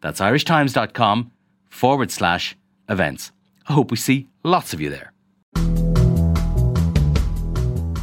That's 0.00 0.20
irishtimes.com 0.20 1.32
forward 1.68 2.10
slash 2.10 2.56
events. 2.88 3.32
I 3.68 3.72
hope 3.72 3.90
we 3.90 3.96
see 3.96 4.28
lots 4.42 4.72
of 4.72 4.80
you 4.80 4.90
there. 4.90 5.12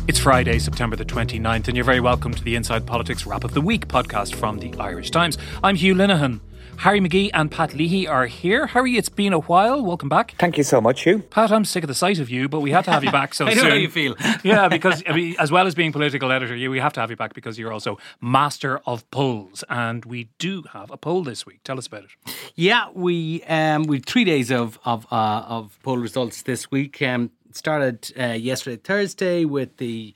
It's 0.08 0.20
Friday, 0.20 0.60
September 0.60 0.96
the 0.96 1.06
29th, 1.06 1.68
and 1.68 1.76
you're 1.76 1.84
very 1.84 2.00
welcome 2.00 2.32
to 2.34 2.44
the 2.44 2.56
Inside 2.56 2.86
Politics 2.86 3.26
Wrap 3.26 3.44
of 3.44 3.56
the 3.56 3.62
Week 3.62 3.88
podcast 3.88 4.36
from 4.36 4.60
the 4.60 4.72
Irish 4.80 5.10
Times. 5.10 5.38
I'm 5.64 5.76
Hugh 5.76 5.96
Linehan. 5.96 6.42
Harry 6.78 7.00
McGee 7.00 7.32
and 7.34 7.50
Pat 7.50 7.74
Leahy 7.74 8.08
are 8.08 8.28
here. 8.28 8.68
Harry, 8.68 8.96
it's 8.96 9.10
been 9.10 9.34
a 9.34 9.40
while. 9.40 9.84
Welcome 9.84 10.08
back. 10.08 10.36
Thank 10.38 10.58
you 10.58 10.64
so 10.64 10.80
much, 10.80 11.02
Hugh. 11.04 11.20
Pat, 11.20 11.52
I'm 11.52 11.66
sick 11.66 11.84
of 11.84 11.88
the 11.88 11.96
sight 11.96 12.20
of 12.20 12.30
you, 12.30 12.48
but 12.48 12.60
we 12.60 12.70
had 12.72 12.86
to 12.86 12.92
have 12.92 13.04
you 13.04 13.12
back 13.12 13.34
so 13.34 13.46
I 13.48 13.56
know 13.56 13.62
soon. 13.62 13.70
how 13.72 13.76
you 13.78 13.90
feel. 13.90 14.16
yeah, 14.44 14.68
because 14.68 15.02
I 15.08 15.14
mean, 15.14 15.36
as 15.40 15.52
well 15.52 15.66
as 15.66 15.74
being 15.74 15.92
political 15.92 16.32
editor, 16.32 16.56
you 16.56 16.70
we 16.70 16.80
have 16.80 16.94
to 16.94 17.00
have 17.00 17.10
you 17.10 17.16
back 17.16 17.34
because 17.34 17.58
you're 17.58 17.74
also 17.74 17.98
master 18.22 18.80
of 18.86 19.10
polls, 19.10 19.64
and 19.68 20.06
we 20.06 20.30
do 20.38 20.64
have 20.74 20.92
a 20.92 20.98
poll 20.98 21.24
this 21.24 21.46
week. 21.46 21.62
Tell 21.64 21.80
us 21.80 21.88
about 21.88 22.04
it. 22.04 22.12
Yeah, 22.54 22.90
we 22.94 23.42
um, 23.44 23.84
we 23.84 24.00
three 24.00 24.24
days 24.26 24.52
of 24.52 24.78
of 24.86 25.08
uh, 25.12 25.44
of 25.48 25.80
poll 25.82 25.98
results 25.98 26.44
this 26.44 26.70
week. 26.70 27.02
Um, 27.02 27.32
it 27.45 27.45
started 27.56 28.12
uh, 28.20 28.34
yesterday, 28.34 28.78
Thursday, 28.78 29.46
with 29.46 29.78
the 29.78 30.14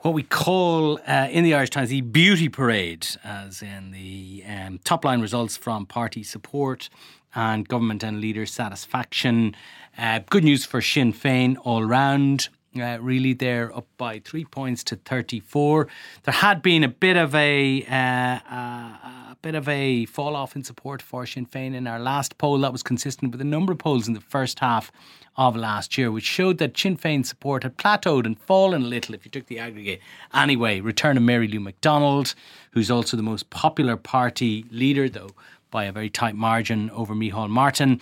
what 0.00 0.14
we 0.14 0.22
call 0.22 0.98
uh, 1.06 1.28
in 1.30 1.44
the 1.44 1.54
Irish 1.54 1.70
Times 1.70 1.90
the 1.90 2.00
beauty 2.00 2.48
parade, 2.48 3.06
as 3.22 3.62
in 3.62 3.90
the 3.92 4.42
um, 4.48 4.78
top 4.84 5.04
line 5.04 5.20
results 5.20 5.56
from 5.56 5.86
party 5.86 6.22
support 6.22 6.88
and 7.34 7.68
government 7.68 8.02
and 8.02 8.20
leader 8.20 8.46
satisfaction. 8.46 9.54
Uh, 9.96 10.20
good 10.30 10.44
news 10.44 10.64
for 10.64 10.80
Sinn 10.80 11.12
Féin 11.12 11.56
all 11.62 11.84
round. 11.84 12.48
Uh, 12.74 12.98
really, 13.00 13.34
they're 13.34 13.74
up 13.76 13.86
by 13.98 14.18
three 14.20 14.44
points 14.44 14.82
to 14.84 14.96
34. 14.96 15.88
There 16.22 16.32
had 16.32 16.62
been 16.62 16.82
a 16.82 16.88
bit 16.88 17.16
of 17.18 17.34
a 17.34 17.84
uh, 17.84 18.54
uh, 18.54 19.32
a 19.32 19.36
bit 19.42 19.54
of 19.54 19.68
a 19.68 20.06
fall 20.06 20.34
off 20.34 20.56
in 20.56 20.64
support 20.64 21.02
for 21.02 21.26
Sinn 21.26 21.44
Féin 21.44 21.74
in 21.74 21.86
our 21.86 21.98
last 21.98 22.38
poll. 22.38 22.58
That 22.60 22.72
was 22.72 22.82
consistent 22.82 23.32
with 23.32 23.40
a 23.42 23.44
number 23.44 23.72
of 23.72 23.78
polls 23.78 24.08
in 24.08 24.14
the 24.14 24.20
first 24.20 24.60
half 24.60 24.90
of 25.36 25.54
last 25.54 25.98
year, 25.98 26.10
which 26.10 26.24
showed 26.24 26.58
that 26.58 26.76
Sinn 26.78 26.96
Féin 26.96 27.26
support 27.26 27.62
had 27.62 27.76
plateaued 27.76 28.24
and 28.24 28.38
fallen 28.38 28.82
a 28.84 28.86
little 28.86 29.14
if 29.14 29.24
you 29.24 29.30
took 29.30 29.46
the 29.46 29.58
aggregate. 29.58 30.00
Anyway, 30.32 30.80
return 30.80 31.16
of 31.18 31.22
Mary 31.22 31.48
Lou 31.48 31.60
McDonald, 31.60 32.34
who's 32.70 32.90
also 32.90 33.16
the 33.16 33.22
most 33.22 33.50
popular 33.50 33.96
party 33.96 34.64
leader, 34.70 35.08
though 35.08 35.30
by 35.70 35.84
a 35.84 35.92
very 35.92 36.10
tight 36.10 36.36
margin 36.36 36.90
over 36.90 37.14
Micheál 37.14 37.48
Martin 37.48 38.00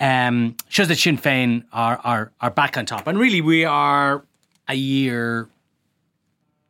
um, 0.00 0.56
shows 0.68 0.88
that 0.88 0.98
Sinn 0.98 1.18
Féin 1.18 1.64
are, 1.72 2.00
are 2.04 2.32
are 2.40 2.50
back 2.50 2.76
on 2.76 2.86
top, 2.86 3.06
and 3.06 3.18
really 3.18 3.40
we 3.40 3.64
are 3.64 4.24
a 4.66 4.74
year, 4.74 5.48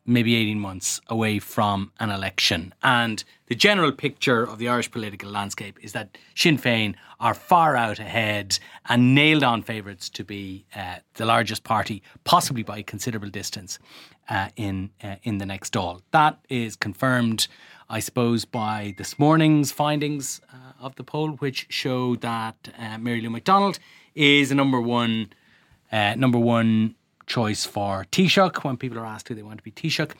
maybe 0.06 0.34
eighteen 0.36 0.60
months 0.60 1.00
away 1.08 1.38
from 1.38 1.92
an 2.00 2.10
election, 2.10 2.74
and 2.82 3.24
the 3.46 3.54
general 3.54 3.92
picture 3.92 4.42
of 4.42 4.58
the 4.58 4.68
Irish 4.68 4.90
political 4.90 5.30
landscape 5.30 5.78
is 5.82 5.92
that 5.92 6.18
Sinn 6.34 6.58
Féin 6.58 6.94
are 7.18 7.34
far 7.34 7.76
out 7.76 7.98
ahead 7.98 8.58
and 8.88 9.14
nailed 9.14 9.42
on 9.42 9.62
favourites 9.62 10.10
to 10.10 10.24
be 10.24 10.64
uh, 10.76 10.96
the 11.14 11.24
largest 11.24 11.64
party, 11.64 12.02
possibly 12.24 12.62
by 12.62 12.78
a 12.78 12.82
considerable 12.82 13.30
distance, 13.30 13.78
uh, 14.28 14.48
in 14.56 14.90
uh, 15.02 15.16
in 15.22 15.38
the 15.38 15.46
next 15.46 15.72
Dáil. 15.72 16.02
That 16.10 16.38
is 16.48 16.76
confirmed. 16.76 17.48
I 17.90 18.00
suppose, 18.00 18.44
by 18.44 18.94
this 18.98 19.18
morning's 19.18 19.72
findings 19.72 20.42
uh, 20.52 20.84
of 20.84 20.94
the 20.96 21.04
poll, 21.04 21.30
which 21.30 21.66
show 21.70 22.16
that 22.16 22.68
uh, 22.78 22.98
Mary 22.98 23.22
Lou 23.22 23.30
McDonald 23.30 23.78
is 24.14 24.50
the 24.50 24.54
number 24.54 24.78
one, 24.78 25.32
uh, 25.90 26.14
number 26.16 26.38
one 26.38 26.96
choice 27.26 27.64
for 27.64 28.04
Taoiseach 28.12 28.62
when 28.62 28.76
people 28.76 28.98
are 28.98 29.06
asked 29.06 29.28
who 29.28 29.34
they 29.34 29.42
want 29.42 29.58
to 29.58 29.64
be 29.64 29.70
Taoiseach, 29.70 30.12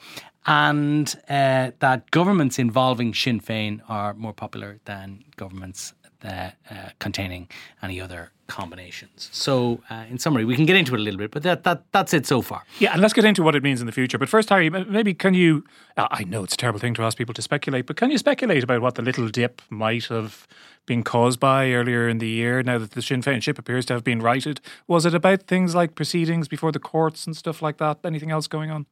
and 0.47 1.15
uh, 1.29 1.73
that 1.81 2.11
governments 2.11 2.59
involving 2.59 3.13
Sinn 3.13 3.39
Féin 3.39 3.83
are 3.87 4.15
more 4.15 4.33
popular 4.33 4.81
than 4.87 5.25
governments 5.37 5.93
uh, 6.25 6.51
uh, 6.71 6.89
containing 6.99 7.49
any 7.83 8.01
other 8.01 8.33
combinations. 8.49 9.29
So, 9.33 9.81
uh, 9.91 10.05
in 10.11 10.19
summary, 10.19 10.45
we 10.45 10.57
can 10.57 10.67
get 10.67 10.75
into 10.75 10.95
it 10.95 11.01
a 11.01 11.03
little 11.03 11.19
bit, 11.19 11.31
but 11.31 11.43
that, 11.45 11.63
that 11.65 11.85
that's 11.93 12.13
it 12.13 12.27
so 12.27 12.43
far. 12.43 12.65
Yeah, 12.79 12.93
and 12.93 13.01
let's 13.01 13.15
get 13.15 13.25
into 13.25 13.43
what 13.43 13.55
it 13.55 13.63
means 13.63 13.81
in 13.81 13.87
the 13.87 13.93
future. 13.93 14.19
But 14.19 14.29
first, 14.29 14.49
Harry, 14.49 14.71
maybe 14.71 15.15
can 15.15 15.35
you? 15.35 15.65
uh, 15.97 16.09
I 16.11 16.25
know 16.25 16.43
it's 16.45 16.55
a 16.55 16.57
terrible 16.57 16.81
thing 16.81 16.95
to 16.95 17.03
ask 17.03 17.17
people 17.17 17.35
to 17.35 17.43
speculate, 17.43 17.87
but 17.87 17.97
can 17.97 18.11
you 18.11 18.19
speculate 18.19 18.65
about 18.65 18.81
what 18.81 18.97
the 18.97 19.03
little 19.03 19.29
dip 19.29 19.63
might 19.71 20.07
have 20.07 20.49
been 20.87 21.03
caused 21.05 21.39
by 21.39 21.71
earlier 21.71 22.09
in 22.09 22.19
the 22.19 22.29
year? 22.29 22.63
Now 22.63 22.79
that 22.79 22.93
the 22.93 23.03
Sinn 23.03 23.23
Féin 23.23 23.43
ship 23.43 23.59
appears 23.59 23.87
to 23.87 23.95
have 23.95 24.05
been 24.05 24.21
righted, 24.21 24.61
was 24.87 25.07
it 25.07 25.15
about 25.15 25.43
things 25.43 25.75
like 25.75 25.95
proceedings 25.95 26.49
before 26.49 26.73
the 26.73 26.81
courts 26.81 27.27
and 27.27 27.37
stuff 27.37 27.63
like 27.63 27.77
that? 27.77 27.99
Anything 28.05 28.31
else 28.31 28.47
going 28.49 28.71
on? 28.71 28.87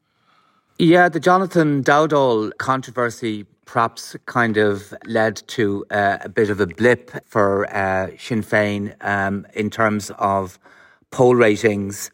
Yeah, 0.79 1.09
the 1.09 1.21
Jonathan 1.21 1.83
Dowdall 1.83 2.53
controversy 2.59 3.47
perhaps 3.67 4.17
kind 4.27 4.57
of 4.57 4.95
led 5.07 5.43
to 5.49 5.85
uh, 5.91 6.19
a 6.23 6.29
bit 6.29 6.49
of 6.49 6.61
a 6.61 6.67
blip 6.67 7.11
for 7.27 7.67
uh, 7.75 8.09
Sinn 8.19 8.43
Féin 8.43 8.95
um, 9.05 9.47
in 9.55 9.69
terms 9.69 10.11
of 10.19 10.59
poll 11.11 11.35
ratings, 11.35 12.11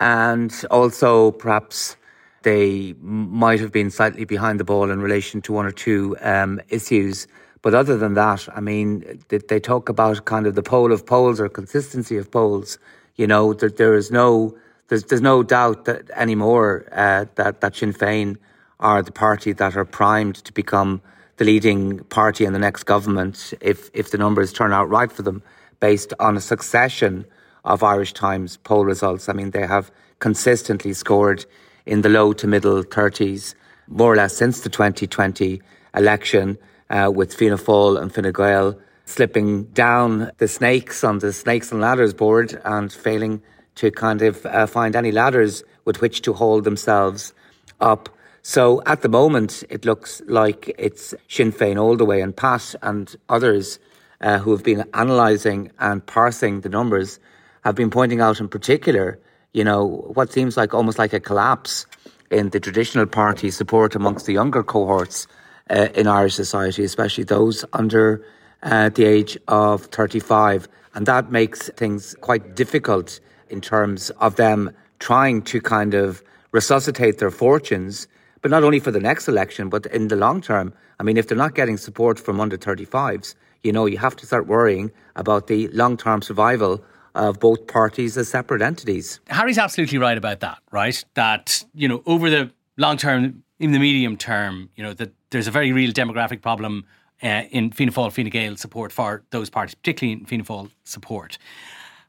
and 0.00 0.52
also 0.70 1.30
perhaps 1.30 1.96
they 2.42 2.94
might 3.00 3.60
have 3.60 3.72
been 3.72 3.90
slightly 3.90 4.24
behind 4.24 4.60
the 4.60 4.64
ball 4.64 4.90
in 4.90 5.00
relation 5.00 5.40
to 5.42 5.52
one 5.52 5.64
or 5.64 5.72
two 5.72 6.16
um, 6.20 6.60
issues. 6.68 7.26
But 7.62 7.74
other 7.74 7.96
than 7.96 8.14
that, 8.14 8.46
I 8.54 8.60
mean, 8.60 9.20
they, 9.28 9.58
talk 9.58 9.88
about 9.88 10.24
kind 10.26 10.46
of 10.46 10.54
the 10.54 10.62
poll 10.62 10.92
of 10.92 11.06
polls 11.06 11.40
or 11.40 11.48
consistency 11.48 12.16
of 12.16 12.30
polls. 12.30 12.78
You 13.16 13.26
know, 13.26 13.54
that 13.54 13.78
there 13.78 13.94
is 13.94 14.10
no 14.10 14.56
there's 14.88 15.04
there's 15.04 15.22
no 15.22 15.42
doubt 15.42 15.86
that 15.86 16.10
anymore 16.10 16.86
uh, 16.92 17.24
that 17.36 17.60
that 17.60 17.74
Sinn 17.76 17.92
Féin 17.92 18.36
are 18.80 19.02
the 19.02 19.12
party 19.12 19.52
that 19.52 19.76
are 19.76 19.84
primed 19.84 20.36
to 20.36 20.52
become 20.52 21.00
the 21.36 21.44
leading 21.44 21.98
party 22.04 22.44
in 22.44 22.52
the 22.52 22.58
next 22.58 22.84
government 22.84 23.52
if 23.60 23.90
if 23.92 24.10
the 24.10 24.18
numbers 24.18 24.52
turn 24.52 24.72
out 24.72 24.88
right 24.88 25.12
for 25.12 25.22
them, 25.22 25.42
based 25.80 26.12
on 26.18 26.36
a 26.36 26.40
succession 26.40 27.24
of 27.64 27.82
Irish 27.82 28.12
Times 28.12 28.56
poll 28.58 28.84
results. 28.84 29.28
I 29.28 29.32
mean, 29.32 29.50
they 29.50 29.66
have 29.66 29.90
consistently 30.18 30.92
scored 30.92 31.44
in 31.84 32.02
the 32.02 32.08
low 32.08 32.32
to 32.32 32.46
middle 32.46 32.82
30s, 32.82 33.54
more 33.86 34.12
or 34.12 34.16
less 34.16 34.36
since 34.36 34.60
the 34.60 34.70
2020 34.70 35.60
election, 35.94 36.58
uh, 36.90 37.10
with 37.14 37.34
Fianna 37.34 37.56
Fáil 37.56 38.00
and 38.00 38.12
Fine 38.12 38.32
Gael 38.32 38.78
slipping 39.06 39.64
down 39.66 40.30
the 40.38 40.48
snakes 40.48 41.04
on 41.04 41.20
the 41.20 41.32
snakes 41.32 41.70
and 41.70 41.80
ladders 41.80 42.12
board 42.12 42.60
and 42.64 42.92
failing 42.92 43.40
to 43.76 43.90
kind 43.90 44.20
of 44.22 44.44
uh, 44.46 44.66
find 44.66 44.96
any 44.96 45.12
ladders 45.12 45.62
with 45.84 46.00
which 46.00 46.22
to 46.22 46.32
hold 46.32 46.64
themselves 46.64 47.32
up. 47.80 48.08
So 48.48 48.80
at 48.86 49.02
the 49.02 49.08
moment, 49.08 49.64
it 49.70 49.84
looks 49.84 50.22
like 50.28 50.72
it's 50.78 51.16
Sinn 51.26 51.50
Féin 51.50 51.82
all 51.82 51.96
the 51.96 52.04
way, 52.04 52.20
and 52.20 52.34
Pat 52.34 52.76
and 52.80 53.12
others 53.28 53.80
uh, 54.20 54.38
who 54.38 54.52
have 54.52 54.62
been 54.62 54.84
analysing 54.94 55.72
and 55.80 56.06
parsing 56.06 56.60
the 56.60 56.68
numbers 56.68 57.18
have 57.64 57.74
been 57.74 57.90
pointing 57.90 58.20
out 58.20 58.38
in 58.38 58.46
particular, 58.46 59.18
you 59.52 59.64
know, 59.64 59.84
what 60.14 60.32
seems 60.32 60.56
like 60.56 60.74
almost 60.74 60.96
like 60.96 61.12
a 61.12 61.18
collapse 61.18 61.86
in 62.30 62.50
the 62.50 62.60
traditional 62.60 63.04
party 63.04 63.50
support 63.50 63.96
amongst 63.96 64.26
the 64.26 64.34
younger 64.34 64.62
cohorts 64.62 65.26
uh, 65.68 65.88
in 65.96 66.06
Irish 66.06 66.36
society, 66.36 66.84
especially 66.84 67.24
those 67.24 67.64
under 67.72 68.24
uh, 68.62 68.90
the 68.90 69.06
age 69.06 69.36
of 69.48 69.86
35. 69.86 70.68
And 70.94 71.04
that 71.06 71.32
makes 71.32 71.68
things 71.70 72.14
quite 72.20 72.54
difficult 72.54 73.18
in 73.48 73.60
terms 73.60 74.10
of 74.20 74.36
them 74.36 74.70
trying 75.00 75.42
to 75.42 75.60
kind 75.60 75.94
of 75.94 76.22
resuscitate 76.52 77.18
their 77.18 77.32
fortunes, 77.32 78.06
but 78.46 78.52
not 78.52 78.62
only 78.62 78.78
for 78.78 78.92
the 78.92 79.00
next 79.00 79.26
election, 79.26 79.68
but 79.68 79.86
in 79.86 80.06
the 80.06 80.14
long 80.14 80.40
term. 80.40 80.72
I 81.00 81.02
mean, 81.02 81.16
if 81.16 81.26
they're 81.26 81.36
not 81.36 81.56
getting 81.56 81.76
support 81.76 82.16
from 82.16 82.40
under 82.40 82.56
35s, 82.56 83.34
you 83.64 83.72
know, 83.72 83.86
you 83.86 83.98
have 83.98 84.14
to 84.14 84.24
start 84.24 84.46
worrying 84.46 84.92
about 85.16 85.48
the 85.48 85.66
long 85.72 85.96
term 85.96 86.22
survival 86.22 86.80
of 87.16 87.40
both 87.40 87.66
parties 87.66 88.16
as 88.16 88.28
separate 88.28 88.62
entities. 88.62 89.18
Harry's 89.26 89.58
absolutely 89.58 89.98
right 89.98 90.16
about 90.16 90.38
that, 90.38 90.58
right? 90.70 91.04
That, 91.14 91.64
you 91.74 91.88
know, 91.88 92.04
over 92.06 92.30
the 92.30 92.52
long 92.76 92.96
term, 92.98 93.42
in 93.58 93.72
the 93.72 93.80
medium 93.80 94.16
term, 94.16 94.70
you 94.76 94.84
know, 94.84 94.94
that 94.94 95.12
there's 95.30 95.48
a 95.48 95.50
very 95.50 95.72
real 95.72 95.90
demographic 95.90 96.40
problem 96.40 96.84
uh, 97.24 97.42
in 97.50 97.72
Fianna 97.72 97.90
Fáil, 97.90 98.12
Fine 98.12 98.28
Gael 98.28 98.56
support 98.56 98.92
for 98.92 99.24
those 99.30 99.50
parties, 99.50 99.74
particularly 99.74 100.20
in 100.20 100.24
Fianna 100.24 100.44
Fáil 100.44 100.70
support. 100.84 101.36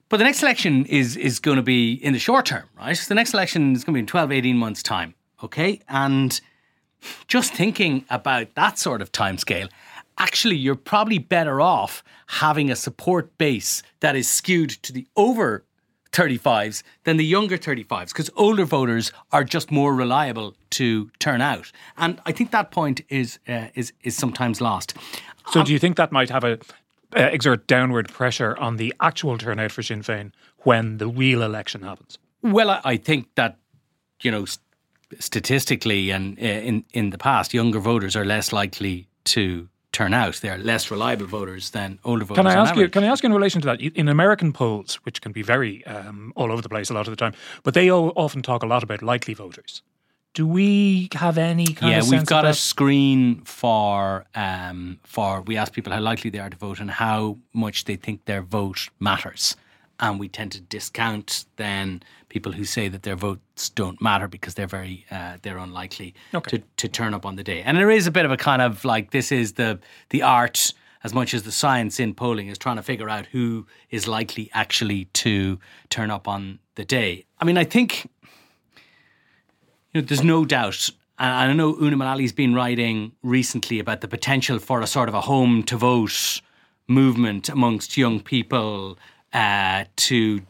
But 0.10 0.18
the 0.18 0.24
next 0.24 0.44
election 0.44 0.86
is 0.86 1.18
is 1.18 1.40
going 1.40 1.58
to 1.58 1.64
be 1.64 1.94
in 1.94 2.14
the 2.14 2.20
short 2.20 2.46
term, 2.46 2.66
right? 2.78 2.96
So 2.96 3.08
The 3.08 3.16
next 3.16 3.34
election 3.34 3.74
is 3.74 3.84
going 3.84 3.94
to 3.94 3.98
be 3.98 4.02
in 4.02 4.06
12, 4.06 4.32
18 4.32 4.56
months' 4.56 4.84
time, 4.84 5.16
okay? 5.44 5.82
And 5.88 6.40
just 7.28 7.54
thinking 7.54 8.06
about 8.10 8.56
that 8.56 8.80
sort 8.80 9.02
of 9.02 9.12
timescale 9.12 9.70
actually 10.18 10.56
you're 10.56 10.76
probably 10.76 11.20
better 11.20 11.62
off 11.62 12.04
having 12.28 12.72
a 12.72 12.76
support 12.76 13.38
base 13.38 13.84
that 14.00 14.16
is 14.16 14.28
skewed 14.28 14.70
to 14.70 14.92
the 14.92 15.08
over 15.16 15.64
35s 16.12 16.84
than 17.04 17.18
the 17.18 17.26
younger 17.26 17.58
35s 17.58 18.08
because 18.08 18.30
older 18.36 18.66
voters 18.66 19.12
are 19.32 19.44
just 19.44 19.72
more 19.72 19.94
reliable 19.94 20.56
to 20.72 21.10
turn 21.20 21.42
out. 21.42 21.72
And 21.98 22.20
I 22.26 22.32
think 22.32 22.52
that 22.52 22.72
point 22.72 23.02
is 23.10 23.40
uh, 23.48 23.68
is 23.76 23.94
is 24.04 24.16
sometimes 24.16 24.62
lost. 24.62 24.96
So, 25.52 25.60
um, 25.60 25.66
do 25.66 25.74
you 25.74 25.80
think 25.80 25.98
that 25.98 26.12
might 26.12 26.30
have 26.30 26.44
a 26.44 26.60
uh, 27.16 27.22
exert 27.32 27.68
downward 27.68 28.10
pressure 28.10 28.58
on 28.58 28.78
the 28.78 28.94
actual 29.00 29.38
turnout 29.38 29.72
for 29.72 29.84
Sinn 29.84 30.02
Féin 30.02 30.32
when 30.60 30.98
the 30.98 31.08
real 31.08 31.44
election 31.44 31.84
happens? 31.84 32.18
Well, 32.42 32.70
I, 32.70 32.82
I 32.84 32.98
think 32.98 33.28
that 33.36 33.58
you 34.22 34.32
know 34.32 34.46
statistically 35.20 36.12
and 36.12 36.38
uh, 36.40 36.42
in 36.42 36.84
in 36.94 37.10
the 37.10 37.18
past, 37.18 37.54
younger 37.54 37.80
voters 37.80 38.16
are 38.16 38.26
less 38.26 38.52
likely 38.52 39.08
to 39.26 39.68
turn 39.92 40.14
out. 40.14 40.36
They're 40.42 40.58
less 40.58 40.92
reliable 40.92 41.26
voters 41.26 41.72
than 41.72 42.00
older 42.04 42.26
voters. 42.26 42.44
Can 42.44 42.48
I 42.48 42.54
ask 42.54 42.76
you? 42.76 42.90
Can 42.90 43.04
I 43.04 43.08
ask 43.08 43.24
you 43.24 43.28
in 43.28 43.34
relation 43.34 43.62
to 43.62 43.68
that? 43.68 43.82
In 43.82 44.08
American 44.08 44.54
polls, 44.54 44.96
which 45.04 45.22
can 45.22 45.32
be 45.32 45.42
very 45.42 45.86
um, 45.86 46.34
all 46.36 46.52
over 46.52 46.62
the 46.62 46.70
place 46.70 46.90
a 46.90 46.94
lot 46.94 47.08
of 47.08 47.12
the 47.12 47.18
time, 47.18 47.34
but 47.64 47.74
they 47.74 47.90
often 47.92 48.42
talk 48.42 48.64
a 48.64 48.68
lot 48.68 48.84
about 48.84 49.02
likely 49.02 49.34
voters. 49.34 49.82
Do 50.34 50.46
we 50.46 51.10
have 51.16 51.40
any 51.40 51.66
kind 51.66 51.92
yeah, 51.92 52.00
of 52.00 52.06
Yeah, 52.06 52.12
we've 52.12 52.26
got 52.28 52.46
a 52.46 52.54
screen 52.54 53.42
for 53.44 54.26
um, 54.36 55.00
for 55.04 55.42
we 55.42 55.58
ask 55.58 55.74
people 55.74 55.92
how 55.94 56.02
likely 56.02 56.30
they 56.30 56.40
are 56.40 56.50
to 56.50 56.58
vote 56.58 56.80
and 56.80 56.92
how 56.92 57.40
much 57.54 57.86
they 57.86 57.96
think 57.96 58.26
their 58.26 58.44
vote 58.44 58.90
matters 59.00 59.56
and 60.00 60.20
we 60.20 60.28
tend 60.28 60.52
to 60.52 60.62
discount 60.62 61.46
then 61.56 62.04
people 62.30 62.52
who 62.52 62.66
say 62.66 62.88
that 62.88 63.04
their 63.04 63.16
votes 63.16 63.70
don't 63.70 64.02
matter 64.02 64.28
because 64.28 64.56
they're 64.56 64.68
very 64.68 65.06
uh, 65.12 65.38
they're 65.42 65.58
unlikely 65.58 66.14
okay. 66.34 66.58
to, 66.58 66.64
to 66.78 66.88
turn 66.88 67.14
up 67.14 67.26
on 67.26 67.36
the 67.36 67.44
day. 67.44 67.62
And 67.62 67.78
there 67.78 67.92
is 67.92 68.08
a 68.08 68.12
bit 68.12 68.26
of 68.26 68.32
a 68.32 68.38
kind 68.38 68.62
of 68.62 68.84
like 68.86 69.12
this 69.12 69.32
is 69.32 69.54
the 69.54 69.80
the 70.10 70.22
art 70.22 70.74
as 71.04 71.14
much 71.14 71.34
as 71.34 71.44
the 71.44 71.52
science 71.52 72.00
in 72.00 72.14
polling 72.14 72.48
is 72.48 72.58
trying 72.58 72.76
to 72.76 72.82
figure 72.82 73.10
out 73.10 73.28
who 73.28 73.66
is 73.90 74.08
likely 74.08 74.50
actually 74.54 75.06
to 75.06 75.60
turn 75.90 76.12
up 76.12 76.28
on 76.28 76.60
the 76.76 76.84
day. 76.84 77.26
I 77.40 77.46
mean, 77.46 77.58
I 77.58 77.64
think 77.64 78.10
you 79.94 80.02
know 80.02 80.02
there's 80.02 80.24
no 80.24 80.46
doubt. 80.46 80.90
And 81.20 81.34
I 81.34 81.54
know 81.54 81.76
Una 81.82 81.98
Mullaly's 81.98 82.32
been 82.32 82.54
writing 82.54 83.12
recently 83.24 83.80
about 83.80 84.02
the 84.02 84.08
potential 84.08 84.60
for 84.60 84.82
a 84.82 84.88
sort 84.88 85.10
of 85.10 85.16
a 85.16 85.22
home 85.22 85.64
to 85.64 85.76
vote 85.76 86.42
movement 86.88 87.50
amongst 87.50 87.98
young 87.98 88.20
people 88.20 89.00
uh, 89.34 89.86
to 89.96 90.42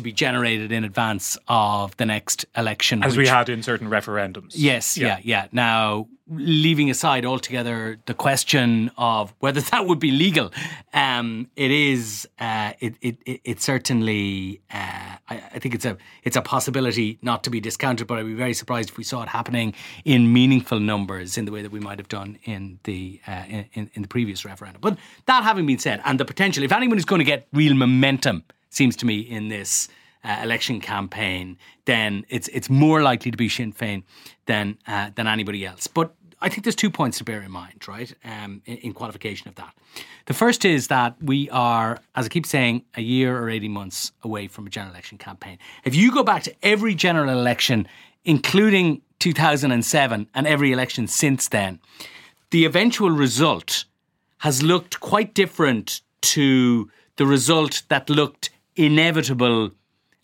to 0.00 0.04
be 0.04 0.12
generated 0.12 0.72
in 0.72 0.84
advance 0.84 1.38
of 1.46 1.96
the 1.96 2.06
next 2.06 2.46
election, 2.56 3.02
as 3.02 3.16
which, 3.16 3.26
we 3.26 3.28
had 3.28 3.48
in 3.48 3.62
certain 3.62 3.88
referendums. 3.88 4.52
Yes, 4.54 4.96
yeah. 4.96 5.06
yeah, 5.06 5.20
yeah. 5.22 5.48
Now, 5.52 6.08
leaving 6.28 6.90
aside 6.90 7.26
altogether 7.26 7.98
the 8.06 8.14
question 8.14 8.90
of 8.96 9.34
whether 9.40 9.60
that 9.60 9.86
would 9.86 9.98
be 9.98 10.10
legal, 10.10 10.50
um, 10.94 11.48
it 11.56 11.70
is. 11.70 12.28
Uh, 12.38 12.72
it, 12.80 12.94
it, 13.02 13.40
it 13.44 13.60
certainly. 13.60 14.60
Uh, 14.72 15.16
I, 15.28 15.36
I, 15.54 15.58
think 15.58 15.74
it's 15.74 15.84
a 15.84 15.96
it's 16.24 16.36
a 16.36 16.42
possibility 16.42 17.18
not 17.22 17.44
to 17.44 17.50
be 17.50 17.60
discounted, 17.60 18.06
but 18.06 18.18
I'd 18.18 18.26
be 18.26 18.34
very 18.34 18.54
surprised 18.54 18.90
if 18.90 18.96
we 18.96 19.04
saw 19.04 19.22
it 19.22 19.28
happening 19.28 19.74
in 20.04 20.32
meaningful 20.32 20.80
numbers 20.80 21.36
in 21.36 21.44
the 21.44 21.52
way 21.52 21.62
that 21.62 21.72
we 21.72 21.80
might 21.80 21.98
have 21.98 22.08
done 22.08 22.38
in 22.44 22.78
the 22.84 23.20
uh, 23.26 23.44
in, 23.74 23.90
in 23.94 24.02
the 24.02 24.08
previous 24.08 24.44
referendum. 24.44 24.80
But 24.80 24.98
that 25.26 25.44
having 25.44 25.66
been 25.66 25.78
said, 25.78 26.00
and 26.04 26.18
the 26.18 26.24
potential, 26.24 26.64
if 26.64 26.72
anyone 26.72 26.98
is 26.98 27.04
going 27.04 27.20
to 27.20 27.24
get 27.24 27.46
real 27.52 27.74
momentum 27.74 28.44
seems 28.70 28.96
to 28.96 29.06
me, 29.06 29.20
in 29.20 29.48
this 29.48 29.88
uh, 30.24 30.40
election 30.42 30.80
campaign, 30.80 31.58
then 31.84 32.24
it's 32.28 32.48
it's 32.48 32.70
more 32.70 33.02
likely 33.02 33.30
to 33.30 33.36
be 33.36 33.48
Sinn 33.48 33.72
Féin 33.72 34.02
than 34.46 34.78
uh, 34.86 35.10
than 35.14 35.26
anybody 35.26 35.64
else. 35.66 35.86
But 35.86 36.14
I 36.42 36.48
think 36.48 36.64
there's 36.64 36.76
two 36.76 36.90
points 36.90 37.18
to 37.18 37.24
bear 37.24 37.42
in 37.42 37.50
mind, 37.50 37.86
right? 37.86 38.12
Um, 38.24 38.62
in, 38.64 38.78
in, 38.78 38.92
qualification 38.94 39.48
of 39.48 39.56
that. 39.56 39.74
The 40.24 40.32
first 40.32 40.64
is 40.64 40.88
that 40.88 41.16
we 41.22 41.50
are, 41.50 41.98
as 42.14 42.24
I 42.24 42.28
keep 42.28 42.46
saying, 42.46 42.82
a 42.96 43.02
year 43.02 43.38
or 43.38 43.50
18 43.50 43.70
months 43.70 44.12
away 44.22 44.48
from 44.48 44.66
a 44.66 44.70
general 44.70 44.92
election 44.92 45.18
campaign. 45.18 45.58
If 45.84 45.94
you 45.94 46.12
go 46.12 46.22
back 46.22 46.42
to 46.44 46.54
every 46.62 46.94
general 46.94 47.28
election, 47.28 47.86
including 48.24 49.02
2007 49.18 50.28
and 50.34 50.46
every 50.46 50.72
election 50.72 51.06
since 51.06 51.48
then, 51.48 51.78
the 52.50 52.64
eventual 52.64 53.10
result 53.10 53.84
has 54.38 54.62
looked 54.62 55.00
quite 55.00 55.34
different 55.34 56.00
to 56.22 56.90
the 57.16 57.26
result 57.26 57.82
that 57.88 58.08
looked 58.08 58.48
inevitable 58.86 59.70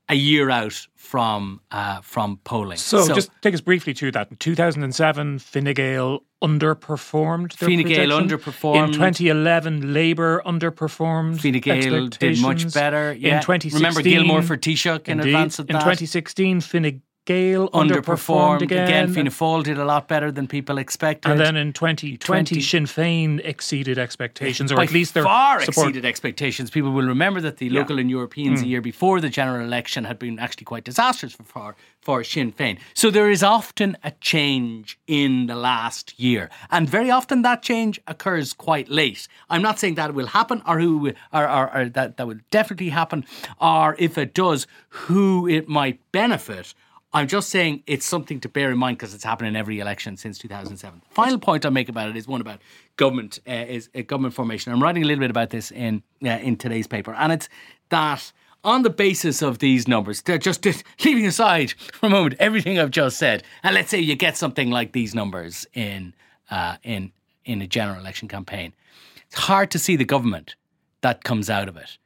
a 0.08 0.14
year 0.14 0.50
out 0.50 0.86
from 0.94 1.60
uh, 1.70 2.00
from 2.00 2.38
polling. 2.44 2.78
So, 2.78 3.02
so, 3.02 3.14
just 3.14 3.30
take 3.42 3.54
us 3.54 3.60
briefly 3.60 3.94
to 3.94 4.10
that. 4.12 4.30
In 4.30 4.36
2007, 4.36 5.38
Fine 5.38 5.74
Gael 5.74 6.20
underperformed. 6.42 7.52
Fine 7.54 7.82
Gael 7.82 8.10
underperformed. 8.10 8.88
In 8.88 8.92
2011, 8.92 9.92
Labour 9.92 10.42
underperformed. 10.46 11.40
Fine 11.40 11.60
Gael 11.60 12.08
did 12.08 12.40
much 12.40 12.72
better. 12.72 13.12
Yeah. 13.12 13.36
In 13.36 13.42
2016, 13.42 13.74
remember 13.74 14.02
Gilmore 14.02 14.42
for 14.42 14.56
Taoiseach 14.56 15.08
in 15.08 15.20
advance 15.20 15.58
of 15.58 15.66
that. 15.68 15.74
In 15.74 15.80
2016, 15.80 16.60
Fine 16.60 17.02
Gael 17.26 17.68
underperformed, 17.70 18.60
underperformed 18.60 18.62
again. 18.62 18.84
again. 18.84 19.12
Fianna 19.12 19.30
Fáil 19.30 19.64
did 19.64 19.78
a 19.78 19.84
lot 19.84 20.06
better 20.06 20.30
than 20.30 20.46
people 20.46 20.78
expected. 20.78 21.28
And 21.30 21.40
then 21.40 21.56
in 21.56 21.72
2020, 21.72 22.16
20, 22.18 22.60
Sinn 22.60 22.86
Féin 22.86 23.40
exceeded 23.44 23.98
expectations, 23.98 24.70
or 24.70 24.80
at 24.80 24.92
least 24.92 25.14
their 25.14 25.24
far 25.24 25.60
support. 25.60 25.88
exceeded 25.88 26.04
expectations. 26.04 26.70
People 26.70 26.92
will 26.92 27.06
remember 27.06 27.40
that 27.40 27.56
the 27.56 27.66
yeah. 27.66 27.80
local 27.80 27.98
and 27.98 28.08
Europeans 28.08 28.60
mm. 28.60 28.64
a 28.64 28.66
year 28.68 28.80
before 28.80 29.20
the 29.20 29.28
general 29.28 29.66
election 29.66 30.04
had 30.04 30.20
been 30.20 30.38
actually 30.38 30.64
quite 30.64 30.84
disastrous 30.84 31.32
for, 31.32 31.42
for, 31.42 31.76
for 32.00 32.22
Sinn 32.22 32.52
Féin. 32.52 32.78
So 32.94 33.10
there 33.10 33.28
is 33.28 33.42
often 33.42 33.96
a 34.04 34.12
change 34.20 34.96
in 35.08 35.46
the 35.46 35.56
last 35.56 36.18
year, 36.20 36.48
and 36.70 36.88
very 36.88 37.10
often 37.10 37.42
that 37.42 37.60
change 37.60 38.00
occurs 38.06 38.52
quite 38.52 38.88
late. 38.88 39.26
I'm 39.50 39.62
not 39.62 39.80
saying 39.80 39.96
that 39.96 40.14
will 40.14 40.28
happen, 40.28 40.62
or 40.64 40.78
who, 40.78 41.08
or, 41.32 41.48
or, 41.48 41.76
or 41.76 41.88
that 41.88 42.18
that 42.18 42.26
will 42.28 42.38
definitely 42.52 42.90
happen, 42.90 43.26
or 43.60 43.96
if 43.98 44.16
it 44.16 44.32
does, 44.32 44.68
who 44.90 45.48
it 45.48 45.68
might 45.68 46.00
benefit 46.12 46.72
I'm 47.12 47.28
just 47.28 47.48
saying 47.48 47.82
it's 47.86 48.04
something 48.04 48.40
to 48.40 48.48
bear 48.48 48.70
in 48.70 48.78
mind 48.78 48.98
because 48.98 49.14
it's 49.14 49.24
happened 49.24 49.48
in 49.48 49.56
every 49.56 49.80
election 49.80 50.16
since 50.16 50.38
2007. 50.38 51.02
Final 51.10 51.38
point 51.38 51.64
I'll 51.64 51.70
make 51.70 51.88
about 51.88 52.10
it 52.10 52.16
is 52.16 52.28
one 52.28 52.40
about 52.40 52.60
government 52.96 53.38
uh, 53.48 53.52
is 53.52 53.88
uh, 53.94 54.02
government 54.02 54.34
formation. 54.34 54.72
I'm 54.72 54.82
writing 54.82 55.02
a 55.02 55.06
little 55.06 55.22
bit 55.22 55.30
about 55.30 55.50
this 55.50 55.70
in 55.70 56.02
uh, 56.24 56.28
in 56.28 56.56
today's 56.56 56.86
paper, 56.86 57.14
and 57.14 57.32
it's 57.32 57.48
that 57.88 58.32
on 58.64 58.82
the 58.82 58.90
basis 58.90 59.42
of 59.42 59.60
these 59.60 59.86
numbers, 59.86 60.22
just 60.22 60.66
leaving 61.04 61.26
aside 61.26 61.72
for 61.94 62.06
a 62.06 62.10
moment 62.10 62.34
everything 62.40 62.78
I've 62.78 62.90
just 62.90 63.18
said, 63.18 63.44
and 63.62 63.74
let's 63.74 63.90
say 63.90 64.00
you 64.00 64.16
get 64.16 64.36
something 64.36 64.70
like 64.70 64.92
these 64.92 65.14
numbers 65.14 65.66
in 65.72 66.14
uh, 66.50 66.76
in 66.82 67.12
in 67.44 67.62
a 67.62 67.66
general 67.66 68.00
election 68.00 68.28
campaign. 68.28 68.74
It's 69.26 69.36
hard 69.36 69.70
to 69.70 69.78
see 69.78 69.96
the 69.96 70.04
government 70.04 70.56
that 71.00 71.24
comes 71.24 71.48
out 71.48 71.68
of 71.68 71.76
it. 71.76 71.98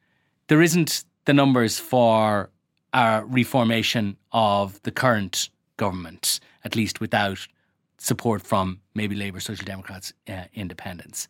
There 0.49 0.62
isn't 0.62 1.05
the 1.25 1.32
numbers 1.32 1.79
for 1.79 2.51
a 2.93 3.23
reformation 3.27 4.17
of 4.32 4.81
the 4.82 4.91
current 4.91 5.51
government, 5.77 6.41
at 6.65 6.77
least 6.77 7.01
without 7.01 7.47
support 7.99 8.43
from 8.43 8.81
maybe 8.94 9.15
Labour, 9.15 9.41
Social 9.41 9.65
Democrats, 9.65 10.13
uh, 10.29 10.44
independents. 10.55 11.29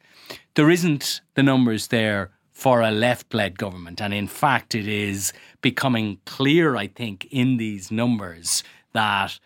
There 0.55 0.71
isn't 0.71 1.21
the 1.35 1.43
numbers 1.43 1.88
there 1.88 2.31
for 2.61 2.83
a 2.83 2.90
left 2.90 3.33
led 3.33 3.59
government. 3.59 4.02
And 4.02 4.12
in 4.12 4.29
fact, 4.29 4.75
it 4.75 4.87
is 4.87 5.33
becoming 5.62 6.19
clear, 6.26 6.76
I 6.76 6.88
think, 6.88 7.26
in 7.31 7.57
these 7.57 7.90
numbers 7.90 8.62
that 8.93 9.40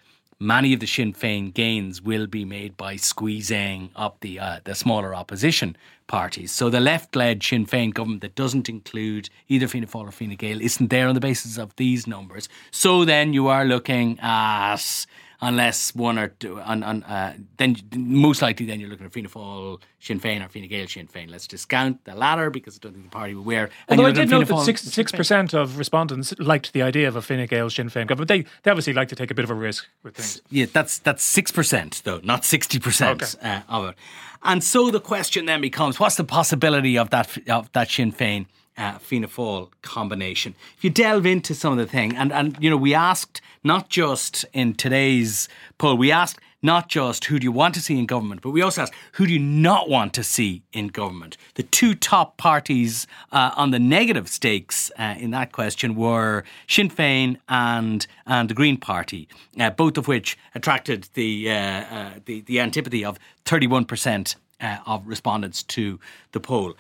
many 0.45 0.75
of 0.75 0.81
the 0.81 0.87
Sinn 0.87 1.13
Féin 1.13 1.53
gains 1.53 2.03
will 2.03 2.27
be 2.27 2.45
made 2.45 2.77
by 2.77 2.97
squeezing 2.97 3.91
up 3.97 4.21
the 4.21 4.39
uh, 4.39 4.61
the 4.65 4.75
smaller 4.75 5.15
opposition 5.15 5.77
parties. 6.07 6.53
So 6.53 6.69
the 6.69 6.81
left-led 6.81 7.43
Sinn 7.43 7.67
Féin 7.67 7.93
government 7.95 8.21
that 8.21 8.35
doesn't 8.35 8.69
include 8.69 9.31
either 9.49 9.67
Fianna 9.67 9.87
Fáil 9.87 10.09
or 10.09 10.13
Fine 10.13 10.37
Gael 10.37 10.61
isn't 10.61 10.91
there 10.91 11.09
on 11.09 11.15
the 11.15 11.21
basis 11.21 11.57
of 11.57 11.75
these 11.77 12.07
numbers. 12.07 12.49
So 12.71 13.05
then 13.05 13.33
you 13.33 13.49
are 13.49 13.65
looking 13.65 14.19
at 14.21 15.07
unless 15.45 15.95
one 15.95 16.19
or 16.19 16.29
two, 16.29 16.61
on, 16.61 16.83
on, 16.83 17.03
uh, 17.05 17.35
then 17.59 17.77
most 17.95 18.43
likely 18.43 18.67
then 18.67 18.81
you're 18.81 18.89
looking 18.89 19.07
at 19.07 19.13
Fianna 19.13 19.29
Fáil, 19.29 19.81
Sinn 20.01 20.19
Féin 20.19 20.45
or 20.45 20.49
Fine 20.49 20.69
Gael 20.69 20.89
Sinn 20.89 21.07
Féin. 21.07 21.31
Let's 21.31 21.47
discount 21.47 22.05
the 22.05 22.15
latter 22.15 22.51
because 22.51 22.77
I 22.77 22.79
don't 22.81 22.93
think 22.93 23.05
the 23.05 23.11
party 23.11 23.35
will 23.35 23.45
wear. 23.45 23.71
Although 23.89 24.07
I 24.07 24.13
did 24.13 24.31
note 24.31 24.49
that 24.49 24.61
six 24.61 24.83
six 24.83 25.13
percent 25.13 25.55
of 25.55 25.79
respondents 25.79 26.35
liked 26.39 26.73
the 26.73 26.83
idea 26.83 27.07
of 27.07 27.17
a 27.17 27.23
Fine 27.23 27.47
Gael 27.47 27.71
Sinn 27.71 27.91
Féin 27.91 28.07
government. 28.07 28.29
They 28.29 28.45
they 28.63 28.71
obviously 28.71 28.95
like 28.95 29.09
to 29.09 29.17
take 29.17 29.31
a 29.31 29.35
bit 29.35 29.45
of 29.45 29.51
a 29.51 29.55
risk 29.55 29.87
with 30.03 30.17
things. 30.17 30.43
Yeah, 30.51 30.67
that's 30.73 30.99
that's 30.99 31.23
six 31.23 31.53
percent 31.53 32.03
though, 32.05 32.21
not 32.25 32.45
sixty 32.45 32.79
percent 32.79 33.37
uh, 33.43 33.61
of 33.69 33.91
it. 33.91 33.97
And 34.43 34.65
so 34.65 34.91
the 34.91 35.01
question 35.01 35.47
then 35.47 35.61
becomes: 35.61 36.01
What's 36.01 36.17
the 36.17 36.25
possibility 36.25 36.99
of 36.99 37.11
that 37.11 37.37
of 37.49 37.71
that 37.73 37.91
Sinn 37.91 38.13
Féin? 38.13 38.47
Uh, 38.77 38.99
Fianna 38.99 39.29
Fáil 39.29 39.71
combination. 39.83 40.55
If 40.77 40.85
you 40.85 40.91
delve 40.91 41.27
into 41.27 41.55
some 41.55 41.73
of 41.73 41.79
the 41.79 41.87
thing, 41.87 42.17
and 42.17 42.33
and 42.33 42.57
you 42.61 42.71
know, 42.71 42.77
we 42.77 42.95
asked 42.95 43.41
not 43.63 43.89
just 43.89 44.45
in 44.53 44.75
today's 44.75 45.49
poll, 45.79 45.97
we 45.97 46.13
asked 46.13 46.39
not 46.63 46.89
just 46.89 47.27
who 47.27 47.39
do 47.39 47.45
you 47.45 47.53
want 47.53 47.75
to 47.75 47.81
see 47.81 47.99
in 47.99 48.07
government, 48.07 48.41
but 48.41 48.51
we 48.51 48.63
also 48.63 48.83
asked 48.83 48.95
who 49.13 49.27
do 49.27 49.35
you 49.35 49.39
not 49.39 49.89
want 49.91 50.15
to 50.15 50.25
see 50.25 50.63
in 50.73 50.89
government. 50.89 51.37
The 51.55 51.63
two 51.63 51.95
top 51.95 52.39
parties 52.39 53.07
uh, 53.33 53.51
on 53.55 53.71
the 53.71 53.79
negative 53.79 54.29
stakes 54.29 54.91
uh, 54.99 55.15
in 55.19 55.31
that 55.33 55.53
question 55.53 55.95
were 55.95 56.43
Sinn 56.67 56.89
Féin 56.89 57.37
and 57.49 58.07
and 58.27 58.49
the 58.49 58.55
Green 58.55 58.79
Party, 58.79 59.29
uh, 59.61 59.71
both 59.71 59.99
of 59.99 60.09
which 60.09 60.39
attracted 60.55 61.09
the, 61.15 61.51
uh, 61.51 61.55
uh, 61.55 62.11
the 62.25 62.41
the 62.41 62.61
antipathy 62.61 63.05
of 63.05 63.19
thirty 63.45 63.67
one 63.67 63.85
percent 63.85 64.37
uh, 64.61 64.79
of 64.87 65.07
respondents 65.07 65.63
to 65.63 66.01
the 66.33 66.41
poll. 66.41 66.75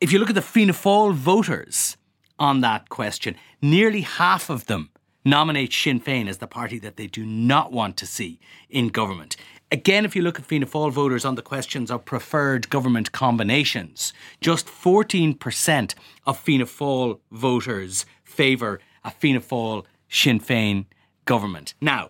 If 0.00 0.12
you 0.12 0.18
look 0.18 0.30
at 0.30 0.34
the 0.34 0.40
Fianna 0.40 0.72
Fáil 0.72 1.12
voters 1.12 1.98
on 2.38 2.62
that 2.62 2.88
question, 2.88 3.36
nearly 3.60 4.00
half 4.00 4.48
of 4.48 4.64
them 4.64 4.88
nominate 5.26 5.74
Sinn 5.74 6.00
Féin 6.00 6.26
as 6.26 6.38
the 6.38 6.46
party 6.46 6.78
that 6.78 6.96
they 6.96 7.06
do 7.06 7.26
not 7.26 7.70
want 7.70 7.98
to 7.98 8.06
see 8.06 8.40
in 8.70 8.88
government. 8.88 9.36
Again, 9.70 10.06
if 10.06 10.16
you 10.16 10.22
look 10.22 10.38
at 10.38 10.46
Fianna 10.46 10.64
Fáil 10.64 10.90
voters 10.90 11.26
on 11.26 11.34
the 11.34 11.42
questions 11.42 11.90
of 11.90 12.06
preferred 12.06 12.70
government 12.70 13.12
combinations, 13.12 14.14
just 14.40 14.68
14% 14.68 15.94
of 16.26 16.38
Fianna 16.38 16.64
Fáil 16.64 17.20
voters 17.30 18.06
favour 18.24 18.80
a 19.04 19.10
Fianna 19.10 19.40
Fáil 19.40 19.84
Sinn 20.08 20.40
Féin 20.40 20.86
government. 21.26 21.74
Now, 21.78 22.08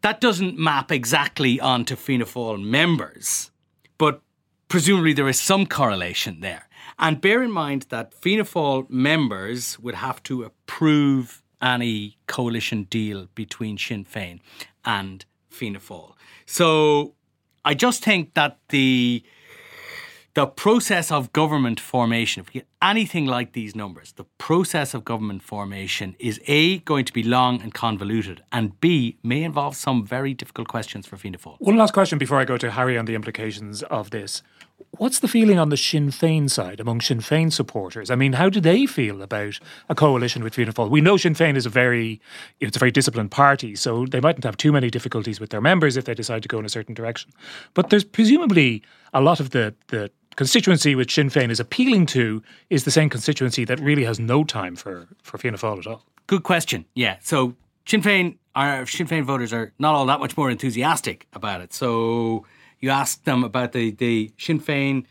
that 0.00 0.20
doesn't 0.20 0.58
map 0.58 0.90
exactly 0.90 1.60
onto 1.60 1.94
Fianna 1.94 2.24
Fáil 2.24 2.60
members, 2.60 3.52
but 3.98 4.20
presumably 4.66 5.12
there 5.12 5.28
is 5.28 5.40
some 5.40 5.64
correlation 5.64 6.40
there. 6.40 6.66
And 7.02 7.20
bear 7.20 7.42
in 7.42 7.50
mind 7.50 7.86
that 7.88 8.14
Fianna 8.14 8.44
Fáil 8.44 8.88
members 8.88 9.76
would 9.80 9.96
have 9.96 10.22
to 10.22 10.44
approve 10.44 11.42
any 11.60 12.16
coalition 12.28 12.84
deal 12.84 13.26
between 13.34 13.76
Sinn 13.76 14.04
Féin 14.04 14.38
and 14.84 15.24
Fianna 15.50 15.80
Fáil. 15.80 16.14
So 16.46 17.14
I 17.64 17.74
just 17.74 18.04
think 18.04 18.34
that 18.34 18.58
the 18.68 19.24
the 20.34 20.46
process 20.46 21.12
of 21.12 21.30
government 21.32 21.78
formation, 21.78 22.40
if 22.40 22.46
we 22.48 22.60
get 22.60 22.68
anything 22.80 23.26
like 23.26 23.52
these 23.52 23.76
numbers, 23.76 24.12
the 24.12 24.24
process 24.38 24.94
of 24.94 25.04
government 25.04 25.42
formation 25.42 26.16
is 26.18 26.40
A, 26.46 26.78
going 26.78 27.04
to 27.04 27.12
be 27.12 27.22
long 27.22 27.60
and 27.60 27.74
convoluted, 27.74 28.42
and 28.50 28.80
B, 28.80 29.18
may 29.22 29.42
involve 29.42 29.76
some 29.76 30.06
very 30.06 30.32
difficult 30.32 30.68
questions 30.68 31.06
for 31.06 31.16
Fianna 31.16 31.38
Fáil. 31.38 31.56
One 31.58 31.76
last 31.76 31.92
question 31.92 32.18
before 32.18 32.38
I 32.40 32.44
go 32.44 32.56
to 32.56 32.70
Harry 32.70 32.96
on 32.96 33.04
the 33.04 33.14
implications 33.14 33.82
of 33.82 34.10
this. 34.10 34.42
What's 34.98 35.20
the 35.20 35.28
feeling 35.28 35.58
on 35.58 35.70
the 35.70 35.78
Sinn 35.78 36.10
Féin 36.10 36.50
side 36.50 36.78
among 36.78 37.00
Sinn 37.00 37.20
Féin 37.20 37.50
supporters? 37.50 38.10
I 38.10 38.14
mean, 38.14 38.34
how 38.34 38.50
do 38.50 38.60
they 38.60 38.84
feel 38.84 39.22
about 39.22 39.58
a 39.88 39.94
coalition 39.94 40.44
with 40.44 40.54
Fianna 40.54 40.74
Fáil? 40.74 40.90
We 40.90 41.00
know 41.00 41.16
Sinn 41.16 41.34
Féin 41.34 41.56
is 41.56 41.64
a 41.64 41.70
very, 41.70 42.20
it's 42.60 42.76
a 42.76 42.78
very 42.78 42.90
disciplined 42.90 43.30
party, 43.30 43.74
so 43.74 44.04
they 44.04 44.20
mightn't 44.20 44.44
have 44.44 44.58
too 44.58 44.70
many 44.70 44.90
difficulties 44.90 45.40
with 45.40 45.48
their 45.48 45.62
members 45.62 45.96
if 45.96 46.04
they 46.04 46.12
decide 46.12 46.42
to 46.42 46.48
go 46.48 46.58
in 46.58 46.66
a 46.66 46.68
certain 46.68 46.94
direction. 46.94 47.32
But 47.72 47.88
there's 47.88 48.04
presumably 48.04 48.82
a 49.14 49.22
lot 49.22 49.40
of 49.40 49.50
the 49.50 49.74
the 49.88 50.10
constituency 50.36 50.94
which 50.94 51.14
Sinn 51.14 51.30
Féin 51.30 51.50
is 51.50 51.58
appealing 51.58 52.04
to 52.06 52.42
is 52.68 52.84
the 52.84 52.90
same 52.90 53.08
constituency 53.08 53.64
that 53.64 53.80
really 53.80 54.04
has 54.04 54.20
no 54.20 54.44
time 54.44 54.76
for, 54.76 55.08
for 55.22 55.38
Fianna 55.38 55.56
Fáil 55.56 55.78
at 55.78 55.86
all. 55.86 56.04
Good 56.26 56.42
question. 56.42 56.84
Yeah. 56.94 57.16
So 57.22 57.56
Sinn 57.86 58.02
Féin, 58.02 58.36
our 58.54 58.84
Sinn 58.84 59.06
Féin 59.06 59.24
voters 59.24 59.54
are 59.54 59.72
not 59.78 59.94
all 59.94 60.04
that 60.04 60.20
much 60.20 60.36
more 60.36 60.50
enthusiastic 60.50 61.26
about 61.32 61.62
it. 61.62 61.72
So 61.72 62.44
you 62.82 62.90
ask 62.90 63.24
them 63.24 63.44
about 63.44 63.72
the, 63.72 63.92
the 63.92 64.32
Sinn 64.36 64.60
Féin 64.60 65.06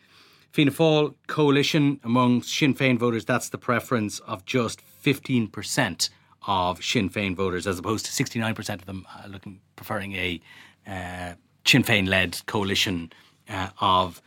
Fianna 0.51 0.71
Fáil 0.71 1.15
coalition 1.27 1.99
among 2.03 2.43
Sinn 2.43 2.75
Féin 2.75 2.99
voters, 2.99 3.23
that's 3.23 3.49
the 3.49 3.57
preference 3.57 4.19
of 4.19 4.45
just 4.45 4.81
15% 5.03 6.09
of 6.45 6.83
Sinn 6.83 7.09
Féin 7.09 7.35
voters, 7.35 7.65
as 7.65 7.79
opposed 7.79 8.05
to 8.05 8.11
69% 8.11 8.73
of 8.75 8.85
them 8.85 9.07
uh, 9.15 9.27
looking 9.27 9.61
preferring 9.77 10.13
a 10.13 10.41
uh, 10.85 11.33
Sinn 11.65 11.83
Féin 11.83 12.07
led 12.07 12.45
coalition 12.47 13.13
uh, 13.49 13.69
of 13.79 14.21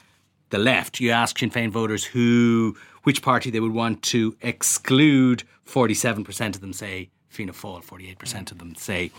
the 0.49 0.59
left. 0.59 0.99
You 0.99 1.11
ask 1.11 1.39
Sinn 1.39 1.51
Féin 1.51 1.71
voters 1.71 2.05
who 2.05 2.75
which 3.03 3.21
party 3.21 3.51
they 3.51 3.61
would 3.61 3.75
want 3.75 4.03
to 4.03 4.35
exclude. 4.41 5.43
Forty-seven 5.65 6.25
percent 6.25 6.55
of 6.55 6.63
them 6.63 6.73
say 6.73 7.11
Fianna 7.29 7.53
Fáil. 7.53 7.83
Forty-eight 7.83 8.19
percent 8.19 8.51
of 8.51 8.59
them 8.59 8.75
say 8.77 9.11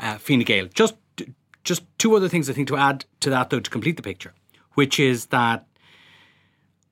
uh, 0.00 0.18
Fine 0.18 0.40
Gael. 0.40 0.66
Just 0.66 0.94
just 1.64 1.82
two 1.98 2.16
other 2.16 2.28
things 2.28 2.48
I 2.48 2.52
think 2.52 2.68
to 2.68 2.76
add 2.76 3.04
to 3.20 3.30
that 3.30 3.50
though 3.50 3.60
to 3.60 3.70
complete 3.70 3.96
the 3.96 4.02
picture, 4.02 4.34
which 4.74 4.98
is 4.98 5.26
that 5.26 5.66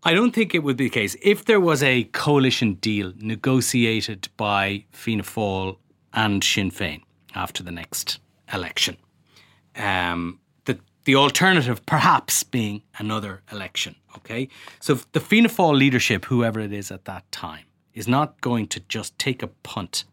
I 0.05 0.15
don't 0.15 0.35
think 0.35 0.55
it 0.55 0.63
would 0.63 0.77
be 0.77 0.85
the 0.85 0.91
case 0.91 1.17
if 1.23 1.45
there 1.45 1.61
was 1.61 1.83
a 1.83 2.05
coalition 2.05 2.75
deal 2.75 3.13
negotiated 3.17 4.29
by 4.37 4.85
Fianna 4.93 5.25
Fáil 5.25 5.77
and 6.13 6.43
Sinn 6.43 6.71
Féin 6.71 7.03
after 7.35 7.63
the 7.63 7.73
next 7.73 8.21
election. 8.53 8.97
Um, 9.77 10.41
the 11.09 11.17
alternative 11.17 11.87
perhaps 11.87 12.43
being 12.43 12.83
another 12.99 13.41
election. 13.51 13.97
Okay, 14.19 14.47
so 14.79 14.99
the 15.13 15.21
Fianna 15.21 15.49
Fáil 15.49 15.75
leadership, 15.75 16.27
whoever 16.27 16.61
it 16.61 16.71
is 16.71 16.91
at 16.91 17.07
that 17.07 17.25
time, 17.33 17.65
is 17.95 18.07
not 18.07 18.39
going 18.43 18.67
to 18.67 18.81
just 18.91 19.19
take 19.19 19.43
a 19.43 19.47
punt 19.47 20.05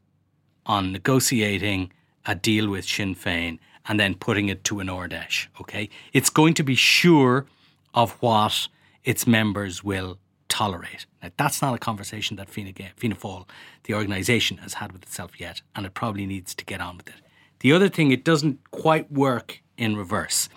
on 0.65 0.93
negotiating 0.93 1.91
a 2.25 2.33
deal 2.33 2.69
with 2.69 2.85
Sinn 2.85 3.13
Féin 3.13 3.59
and 3.87 3.99
then 3.99 4.15
putting 4.15 4.49
it 4.49 4.63
to 4.65 4.79
an 4.79 4.87
Fheis. 4.87 5.47
Okay, 5.61 5.89
it's 6.13 6.29
going 6.29 6.53
to 6.55 6.63
be 6.63 6.75
sure 6.75 7.45
of 7.93 8.11
what 8.21 8.67
its 9.03 9.25
members 9.25 9.83
will 9.83 10.17
tolerate. 10.49 11.05
Now, 11.21 11.29
that's 11.37 11.61
not 11.61 11.73
a 11.73 11.77
conversation 11.77 12.37
that 12.37 12.49
Fianna, 12.49 12.73
Fianna 12.95 13.15
Fáil, 13.15 13.47
the 13.83 13.93
organisation, 13.93 14.57
has 14.57 14.75
had 14.75 14.91
with 14.91 15.03
itself 15.03 15.39
yet, 15.39 15.61
and 15.75 15.85
it 15.85 15.93
probably 15.93 16.25
needs 16.25 16.55
to 16.55 16.65
get 16.65 16.81
on 16.81 16.97
with 16.97 17.07
it. 17.07 17.15
The 17.59 17.71
other 17.71 17.89
thing, 17.89 18.11
it 18.11 18.23
doesn't 18.23 18.71
quite 18.71 19.11
work 19.11 19.61
in 19.77 19.95
reverse 19.95 20.49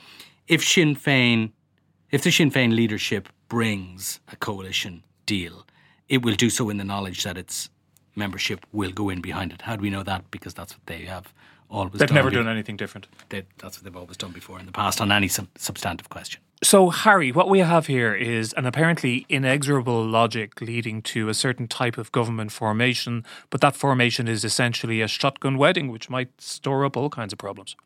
if 0.48 0.64
Sinn 0.64 0.96
Féin, 0.96 1.52
if 2.10 2.22
the 2.22 2.32
Sinn 2.32 2.50
Féin 2.50 2.74
leadership 2.74 3.28
brings 3.48 4.20
a 4.32 4.36
coalition 4.36 5.04
deal, 5.26 5.66
it 6.08 6.22
will 6.22 6.34
do 6.34 6.48
so 6.50 6.70
in 6.70 6.78
the 6.78 6.84
knowledge 6.84 7.22
that 7.24 7.36
its 7.36 7.68
membership 8.16 8.66
will 8.72 8.90
go 8.90 9.10
in 9.10 9.20
behind 9.20 9.52
it. 9.52 9.62
How 9.62 9.76
do 9.76 9.82
we 9.82 9.90
know 9.90 10.02
that? 10.02 10.30
Because 10.30 10.54
that's 10.54 10.72
what 10.72 10.86
they 10.86 11.04
have 11.04 11.32
always 11.70 11.92
They've 11.94 12.10
never 12.10 12.30
done 12.30 12.48
anything 12.48 12.76
different. 12.76 13.06
They, 13.28 13.44
that's 13.58 13.78
what 13.78 13.84
they've 13.84 13.96
always 13.96 14.16
done 14.16 14.32
before 14.32 14.58
in 14.58 14.66
the 14.66 14.72
past 14.72 15.00
on 15.00 15.12
any 15.12 15.28
sub- 15.28 15.48
substantive 15.56 16.08
question. 16.08 16.40
So, 16.62 16.90
Harry, 16.90 17.30
what 17.30 17.48
we 17.48 17.60
have 17.60 17.86
here 17.86 18.14
is 18.14 18.52
an 18.54 18.66
apparently 18.66 19.24
inexorable 19.28 20.04
logic 20.04 20.60
leading 20.60 21.02
to 21.02 21.28
a 21.28 21.34
certain 21.34 21.68
type 21.68 21.96
of 21.96 22.10
government 22.10 22.50
formation, 22.50 23.24
but 23.48 23.60
that 23.60 23.76
formation 23.76 24.26
is 24.26 24.44
essentially 24.44 25.00
a 25.00 25.06
shotgun 25.06 25.56
wedding, 25.56 25.88
which 25.88 26.10
might 26.10 26.40
store 26.40 26.84
up 26.84 26.96
all 26.96 27.10
kinds 27.10 27.32
of 27.32 27.38
problems. 27.38 27.76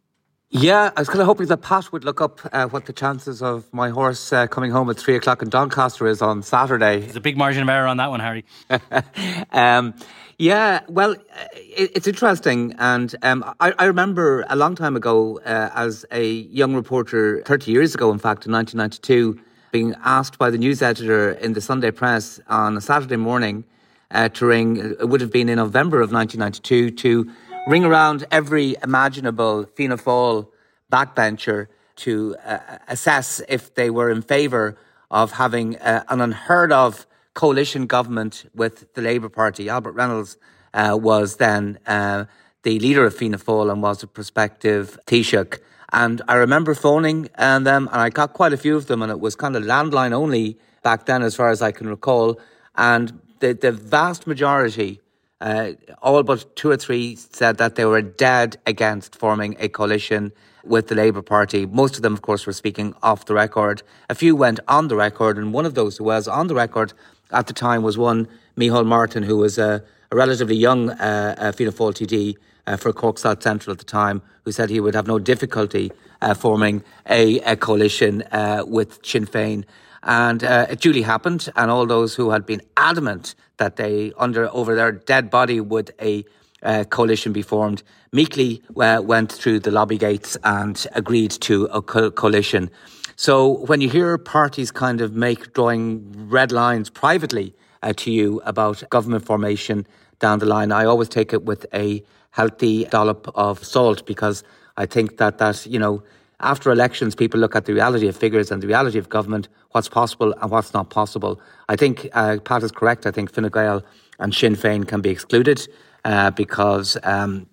Yeah, 0.54 0.90
I 0.94 1.00
was 1.00 1.08
kind 1.08 1.22
of 1.22 1.26
hoping 1.26 1.46
that 1.46 1.62
Pat 1.62 1.90
would 1.92 2.04
look 2.04 2.20
up 2.20 2.40
uh, 2.52 2.66
what 2.66 2.84
the 2.84 2.92
chances 2.92 3.40
of 3.40 3.72
my 3.72 3.88
horse 3.88 4.34
uh, 4.34 4.46
coming 4.46 4.70
home 4.70 4.90
at 4.90 4.98
three 4.98 5.16
o'clock 5.16 5.40
in 5.40 5.48
Doncaster 5.48 6.06
is 6.06 6.20
on 6.20 6.42
Saturday. 6.42 7.00
There's 7.00 7.16
a 7.16 7.22
big 7.22 7.38
margin 7.38 7.62
of 7.62 7.70
error 7.70 7.86
on 7.86 7.96
that 7.96 8.10
one, 8.10 8.20
Harry. 8.20 8.44
um, 9.50 9.94
yeah, 10.36 10.80
well, 10.88 11.12
it, 11.54 11.92
it's 11.94 12.06
interesting. 12.06 12.74
And 12.78 13.16
um, 13.22 13.42
I, 13.60 13.72
I, 13.78 13.86
remember 13.86 14.44
a 14.50 14.54
long 14.54 14.74
time 14.74 14.94
ago, 14.94 15.38
uh, 15.38 15.70
as 15.74 16.04
a 16.12 16.22
young 16.22 16.74
reporter, 16.74 17.42
30 17.46 17.70
years 17.70 17.94
ago, 17.94 18.12
in 18.12 18.18
fact, 18.18 18.44
in 18.44 18.52
1992, 18.52 19.42
being 19.70 19.94
asked 20.04 20.36
by 20.36 20.50
the 20.50 20.58
news 20.58 20.82
editor 20.82 21.30
in 21.30 21.54
the 21.54 21.62
Sunday 21.62 21.90
Press 21.90 22.40
on 22.48 22.76
a 22.76 22.82
Saturday 22.82 23.16
morning 23.16 23.64
uh, 24.10 24.28
to 24.28 24.44
ring, 24.44 24.76
it 24.76 25.08
would 25.08 25.22
have 25.22 25.32
been 25.32 25.48
in 25.48 25.56
November 25.56 26.02
of 26.02 26.12
1992, 26.12 26.90
to 26.90 27.32
ring 27.66 27.84
around 27.84 28.26
every 28.30 28.76
imaginable 28.82 29.66
Fianna 29.74 29.96
Fáil 29.96 30.48
backbencher 30.90 31.68
to 31.96 32.36
uh, 32.44 32.58
assess 32.88 33.40
if 33.48 33.74
they 33.74 33.88
were 33.88 34.10
in 34.10 34.22
favour 34.22 34.76
of 35.10 35.32
having 35.32 35.76
uh, 35.78 36.02
an 36.08 36.20
unheard 36.20 36.72
of 36.72 37.06
coalition 37.34 37.86
government 37.86 38.50
with 38.54 38.92
the 38.94 39.02
Labour 39.02 39.28
Party. 39.28 39.68
Albert 39.68 39.92
Reynolds 39.92 40.36
uh, 40.74 40.98
was 41.00 41.36
then 41.36 41.78
uh, 41.86 42.24
the 42.62 42.78
leader 42.80 43.04
of 43.04 43.14
Fianna 43.14 43.38
Fáil 43.38 43.70
and 43.70 43.82
was 43.82 44.02
a 44.02 44.06
prospective 44.06 44.98
Taoiseach. 45.06 45.58
And 45.92 46.22
I 46.26 46.34
remember 46.34 46.74
phoning 46.74 47.28
and 47.36 47.66
them, 47.66 47.88
and 47.92 48.00
I 48.00 48.08
got 48.08 48.32
quite 48.32 48.52
a 48.52 48.56
few 48.56 48.76
of 48.76 48.86
them, 48.86 49.02
and 49.02 49.12
it 49.12 49.20
was 49.20 49.36
kind 49.36 49.54
of 49.54 49.62
landline 49.62 50.12
only 50.12 50.58
back 50.82 51.06
then, 51.06 51.22
as 51.22 51.36
far 51.36 51.50
as 51.50 51.60
I 51.60 51.70
can 51.70 51.88
recall. 51.88 52.40
And 52.76 53.20
the, 53.40 53.52
the 53.52 53.72
vast 53.72 54.26
majority 54.26 55.01
uh, 55.42 55.72
all 56.00 56.22
but 56.22 56.54
two 56.54 56.70
or 56.70 56.76
three 56.76 57.16
said 57.16 57.58
that 57.58 57.74
they 57.74 57.84
were 57.84 58.00
dead 58.00 58.56
against 58.64 59.16
forming 59.16 59.56
a 59.58 59.68
coalition 59.68 60.32
with 60.64 60.86
the 60.86 60.94
Labour 60.94 61.20
Party. 61.20 61.66
Most 61.66 61.96
of 61.96 62.02
them, 62.02 62.12
of 62.12 62.22
course, 62.22 62.46
were 62.46 62.52
speaking 62.52 62.94
off 63.02 63.24
the 63.26 63.34
record. 63.34 63.82
A 64.08 64.14
few 64.14 64.36
went 64.36 64.60
on 64.68 64.86
the 64.86 64.94
record, 64.94 65.36
and 65.36 65.52
one 65.52 65.66
of 65.66 65.74
those 65.74 65.96
who 65.96 66.04
was 66.04 66.28
on 66.28 66.46
the 66.46 66.54
record 66.54 66.92
at 67.32 67.48
the 67.48 67.52
time 67.52 67.82
was 67.82 67.98
one 67.98 68.28
Micheál 68.56 68.86
Martin, 68.86 69.24
who 69.24 69.36
was 69.36 69.58
a, 69.58 69.82
a 70.12 70.16
relatively 70.16 70.54
young 70.54 70.90
uh, 70.90 71.34
uh, 71.36 71.50
Fianna 71.50 71.72
Fáil 71.72 71.92
TD 71.92 72.36
uh, 72.68 72.76
for 72.76 72.92
Cork 72.92 73.18
South 73.18 73.42
Central 73.42 73.72
at 73.72 73.78
the 73.78 73.84
time, 73.84 74.22
who 74.44 74.52
said 74.52 74.70
he 74.70 74.78
would 74.78 74.94
have 74.94 75.08
no 75.08 75.18
difficulty 75.18 75.90
uh, 76.20 76.34
forming 76.34 76.84
a, 77.08 77.40
a 77.40 77.56
coalition 77.56 78.22
uh, 78.30 78.62
with 78.64 79.04
Sinn 79.04 79.26
Féin. 79.26 79.64
And 80.02 80.42
uh, 80.42 80.66
it 80.68 80.80
duly 80.80 81.02
happened, 81.02 81.48
and 81.54 81.70
all 81.70 81.86
those 81.86 82.14
who 82.14 82.30
had 82.30 82.44
been 82.44 82.62
adamant 82.76 83.34
that 83.58 83.76
they, 83.76 84.12
under 84.18 84.48
over 84.52 84.74
their 84.74 84.92
dead 84.92 85.30
body, 85.30 85.60
would 85.60 85.92
a 86.00 86.24
uh, 86.62 86.84
coalition 86.84 87.32
be 87.32 87.42
formed, 87.42 87.82
meekly 88.12 88.62
uh, 88.76 89.00
went 89.04 89.32
through 89.32 89.60
the 89.60 89.70
lobby 89.70 89.98
gates 89.98 90.36
and 90.44 90.86
agreed 90.92 91.30
to 91.30 91.64
a 91.66 91.82
co- 91.82 92.10
coalition. 92.10 92.70
So 93.16 93.64
when 93.66 93.80
you 93.80 93.88
hear 93.88 94.16
parties 94.18 94.70
kind 94.70 95.00
of 95.00 95.12
make 95.12 95.52
drawing 95.52 96.28
red 96.28 96.50
lines 96.50 96.90
privately 96.90 97.54
uh, 97.82 97.92
to 97.98 98.10
you 98.10 98.40
about 98.44 98.82
government 98.90 99.24
formation 99.24 99.86
down 100.18 100.38
the 100.38 100.46
line, 100.46 100.72
I 100.72 100.84
always 100.84 101.08
take 101.08 101.32
it 101.32 101.44
with 101.44 101.66
a 101.74 102.02
healthy 102.30 102.84
dollop 102.86 103.30
of 103.34 103.64
salt 103.64 104.06
because 104.06 104.42
I 104.76 104.86
think 104.86 105.18
that 105.18 105.38
that 105.38 105.66
you 105.66 105.78
know 105.78 106.02
after 106.42 106.70
elections, 106.70 107.14
people 107.14 107.40
look 107.40 107.54
at 107.54 107.64
the 107.64 107.74
reality 107.74 108.08
of 108.08 108.16
figures 108.16 108.50
and 108.50 108.62
the 108.62 108.66
reality 108.66 108.98
of 108.98 109.08
government, 109.08 109.48
what's 109.70 109.88
possible 109.88 110.34
and 110.40 110.50
what's 110.50 110.74
not 110.74 110.90
possible. 110.90 111.40
I 111.68 111.76
think 111.76 112.08
uh, 112.12 112.38
Pat 112.44 112.62
is 112.62 112.72
correct. 112.72 113.06
I 113.06 113.10
think 113.10 113.32
Fine 113.32 113.48
Gael 113.48 113.82
and 114.18 114.34
Sinn 114.34 114.56
Féin 114.56 114.86
can 114.86 115.00
be 115.00 115.10
excluded 115.10 115.66
uh, 116.04 116.30
because 116.30 116.96
um, 117.04 117.46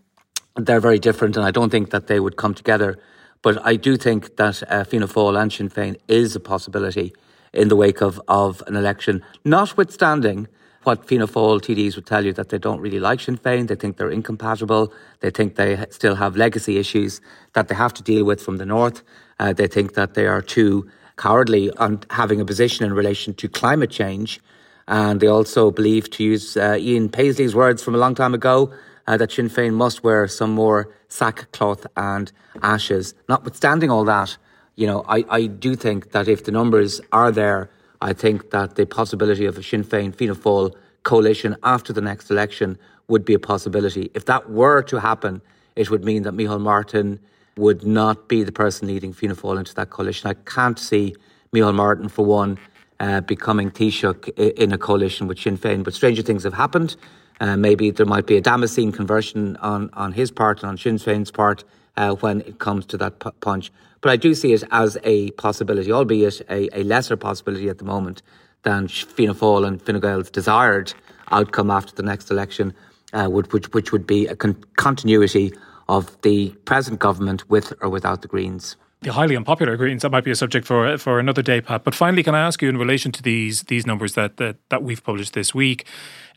they're 0.55 0.79
very 0.79 0.99
different, 0.99 1.37
and 1.37 1.45
I 1.45 1.51
don't 1.51 1.69
think 1.69 1.91
that 1.91 2.07
they 2.07 2.19
would 2.19 2.35
come 2.35 2.53
together. 2.53 2.97
But 3.41 3.65
I 3.65 3.75
do 3.75 3.95
think 3.95 4.35
that 4.35 4.63
uh, 4.69 4.83
Fianna 4.83 5.07
Fáil 5.07 5.39
and 5.41 5.53
Sinn 5.53 5.69
Féin 5.69 5.95
is 6.07 6.35
a 6.35 6.39
possibility 6.39 7.13
in 7.53 7.69
the 7.69 7.75
wake 7.75 8.01
of, 8.01 8.21
of 8.27 8.61
an 8.67 8.75
election, 8.75 9.23
notwithstanding 9.45 10.47
what 10.89 11.05
Fianna 11.05 11.27
Fáil 11.27 11.61
TDs 11.61 11.95
would 11.95 12.07
tell 12.07 12.25
you 12.25 12.33
that 12.33 12.49
they 12.49 12.57
don't 12.57 12.81
really 12.81 12.99
like 12.99 13.19
Sinn 13.19 13.37
Féin. 13.37 13.67
They 13.67 13.75
think 13.75 13.97
they're 13.97 14.09
incompatible. 14.09 14.91
They 15.19 15.29
think 15.29 15.53
they 15.53 15.85
still 15.91 16.15
have 16.15 16.35
legacy 16.35 16.79
issues 16.79 17.21
that 17.53 17.67
they 17.67 17.75
have 17.75 17.93
to 17.93 18.01
deal 18.01 18.25
with 18.25 18.41
from 18.41 18.57
the 18.57 18.65
north. 18.65 19.03
Uh, 19.39 19.53
they 19.53 19.67
think 19.67 19.93
that 19.93 20.15
they 20.15 20.25
are 20.25 20.41
too 20.41 20.89
cowardly 21.15 21.69
on 21.77 22.01
having 22.09 22.41
a 22.41 22.45
position 22.45 22.87
in 22.87 22.93
relation 22.93 23.35
to 23.35 23.47
climate 23.47 23.91
change. 23.91 24.41
And 24.87 25.19
they 25.19 25.27
also 25.27 25.69
believe, 25.69 26.09
to 26.09 26.23
use 26.23 26.57
uh, 26.57 26.77
Ian 26.79 27.09
Paisley's 27.09 27.53
words 27.53 27.83
from 27.83 27.93
a 27.93 27.99
long 27.99 28.15
time 28.15 28.33
ago, 28.33 28.73
uh, 29.05 29.15
that 29.17 29.31
Sinn 29.31 29.47
Féin 29.47 29.73
must 29.73 30.03
wear 30.03 30.27
some 30.27 30.53
more 30.55 30.89
sackcloth 31.07 31.85
and 31.97 32.31
ashes. 32.63 33.13
Notwithstanding 33.27 33.91
all 33.91 34.05
that, 34.05 34.37
you 34.75 34.87
know, 34.87 35.05
I, 35.07 35.23
I 35.29 35.45
do 35.45 35.75
think 35.75 36.13
that 36.13 36.27
if 36.27 36.45
the 36.45 36.51
numbers 36.51 36.99
are 37.11 37.31
there, 37.31 37.69
I 38.01 38.13
think 38.13 38.51
that 38.51 38.75
the 38.75 38.85
possibility 38.85 39.45
of 39.45 39.57
a 39.57 39.63
Sinn 39.63 39.83
Féin 39.83 40.15
Fianna 40.15 40.35
Fáil 40.35 40.73
coalition 41.03 41.55
after 41.63 41.91
the 41.91 42.01
next 42.01 42.31
election 42.31 42.77
would 43.07 43.25
be 43.25 43.33
a 43.33 43.39
possibility. 43.39 44.11
If 44.13 44.25
that 44.25 44.49
were 44.49 44.81
to 44.83 44.99
happen, 44.99 45.41
it 45.75 45.89
would 45.89 46.05
mean 46.05 46.23
that 46.23 46.33
Micheál 46.33 46.61
Martin 46.61 47.19
would 47.57 47.85
not 47.85 48.29
be 48.29 48.43
the 48.43 48.51
person 48.51 48.87
leading 48.87 49.11
Fianna 49.11 49.35
Fáil 49.35 49.59
into 49.59 49.73
that 49.75 49.89
coalition. 49.89 50.29
I 50.29 50.33
can't 50.33 50.79
see 50.79 51.15
Micheál 51.53 51.75
Martin, 51.75 52.07
for 52.07 52.25
one, 52.25 52.57
uh, 52.99 53.21
becoming 53.21 53.71
Taoiseach 53.71 54.29
in 54.37 54.71
a 54.71 54.77
coalition 54.77 55.27
with 55.27 55.39
Sinn 55.39 55.57
Féin. 55.57 55.83
But 55.83 55.93
stranger 55.93 56.21
things 56.21 56.43
have 56.43 56.53
happened. 56.53 56.95
Uh, 57.41 57.55
maybe 57.55 57.91
there 57.91 58.05
might 58.05 58.27
be 58.27 58.37
a 58.37 58.41
Damascene 58.41 58.91
conversion 58.91 59.55
on, 59.57 59.89
on 59.93 60.11
his 60.11 60.31
part 60.31 60.61
and 60.61 60.69
on 60.69 60.77
Sinn 60.77 60.97
Féin's 60.97 61.31
part 61.31 61.63
uh, 61.99 62.15
when 62.15 62.41
it 62.41 62.57
comes 62.57 62.85
to 62.87 62.97
that 62.97 63.19
punch. 63.41 63.71
But 64.01 64.11
I 64.11 64.15
do 64.15 64.33
see 64.33 64.53
it 64.53 64.63
as 64.71 64.97
a 65.03 65.31
possibility, 65.31 65.91
albeit 65.91 66.41
a, 66.49 66.79
a 66.79 66.83
lesser 66.83 67.17
possibility 67.17 67.67
at 67.67 67.77
the 67.77 67.83
moment 67.83 68.21
than 68.63 68.87
Fianna 68.87 69.35
Fáil 69.35 69.67
and 69.67 69.81
Fine 69.81 69.99
Gael's 69.99 70.31
desired 70.31 70.93
outcome 71.31 71.69
after 71.69 71.93
the 71.93 72.03
next 72.03 72.31
election, 72.31 72.73
uh, 73.13 73.27
would, 73.29 73.51
which, 73.51 73.71
which 73.73 73.91
would 73.91 74.07
be 74.07 74.25
a 74.27 74.35
con- 74.35 74.63
continuity 74.77 75.51
of 75.89 76.19
the 76.21 76.49
present 76.63 76.99
government 76.99 77.49
with 77.49 77.73
or 77.81 77.89
without 77.89 78.21
the 78.21 78.27
Greens 78.27 78.77
the 79.01 79.13
highly 79.13 79.35
unpopular 79.35 79.77
Greens. 79.77 80.01
That 80.01 80.11
might 80.11 80.23
be 80.23 80.31
a 80.31 80.35
subject 80.35 80.67
for 80.67 80.97
for 80.97 81.19
another 81.19 81.41
day, 81.41 81.61
Pat. 81.61 81.83
But 81.83 81.95
finally, 81.95 82.23
can 82.23 82.35
I 82.35 82.41
ask 82.41 82.61
you 82.61 82.69
in 82.69 82.77
relation 82.77 83.11
to 83.13 83.23
these 83.23 83.63
these 83.63 83.87
numbers 83.87 84.13
that 84.13 84.37
that, 84.37 84.57
that 84.69 84.83
we've 84.83 85.03
published 85.03 85.33
this 85.33 85.55
week, 85.55 85.85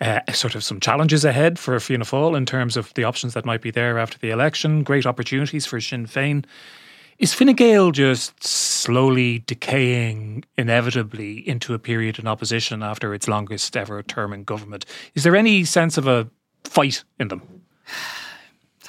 uh, 0.00 0.21
sort 0.33 0.54
of 0.54 0.62
some 0.62 0.81
challenges 0.81 1.25
ahead 1.25 1.59
for 1.59 1.78
Fianna 1.81 2.04
Fáil 2.04 2.37
in 2.37 2.47
terms 2.47 2.76
of 2.76 2.95
the 2.95 3.04
options 3.04 3.35
that 3.35 3.45
might 3.45 3.62
be 3.62 3.71
there 3.71 3.99
after 3.99 4.19
the 4.19 4.31
election, 4.31 4.83
great 4.83 5.07
opportunities 5.07 5.66
for 5.66 5.81
Sinn 5.81 6.07
Féin. 6.07 6.45
Is 7.19 7.35
Fine 7.35 7.52
Gael 7.54 7.92
just 7.92 8.42
slowly 8.42 9.40
decaying 9.40 10.45
inevitably 10.57 11.47
into 11.49 11.75
a 11.75 11.78
period 11.78 12.19
in 12.19 12.26
opposition 12.26 12.83
after 12.83 13.14
its 13.14 13.28
longest 13.28 13.76
ever 13.76 14.02
term 14.02 14.33
in 14.33 14.45
government? 14.45 14.87
Is 15.14 15.23
there 15.23 15.37
any 15.37 15.64
sense 15.64 15.99
of 15.99 16.07
a 16.07 16.28
fight 16.64 17.04
in 17.21 17.28
them? 17.28 17.62